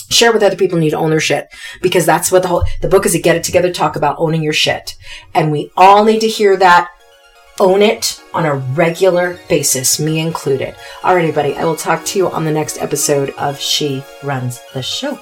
Share 0.10 0.34
with 0.34 0.42
other 0.42 0.56
people 0.56 0.78
who 0.78 0.84
need 0.84 0.92
to 0.92 0.98
own 0.98 1.12
their 1.12 1.20
shit 1.20 1.48
because 1.82 2.06
that's 2.06 2.32
what 2.32 2.42
the 2.42 2.48
whole, 2.48 2.64
the 2.82 2.88
book 2.88 3.06
is 3.06 3.14
a 3.14 3.20
get 3.20 3.36
it 3.36 3.44
together 3.44 3.72
talk 3.72 3.96
about 3.96 4.16
owning 4.18 4.42
your 4.42 4.54
shit. 4.54 4.96
And 5.36 5.52
we 5.52 5.72
all 5.78 6.04
need 6.04 6.22
to 6.22 6.28
hear 6.28 6.58
that 6.58 6.90
own 7.60 7.82
it 7.82 8.24
on 8.34 8.46
a 8.46 8.56
regular 8.56 9.40
basis, 9.50 10.00
me 10.00 10.20
included. 10.20 10.76
All 11.04 11.16
right, 11.16 11.22
everybody, 11.22 11.56
I 11.56 11.66
will 11.66 11.76
talk 11.76 12.06
to 12.06 12.20
you 12.20 12.30
on 12.30 12.46
the 12.46 12.52
next 12.52 12.78
episode 12.78 13.32
of 13.32 13.60
She 13.60 14.04
Runs 14.24 14.60
the 14.74 14.82
Show. 14.82 15.20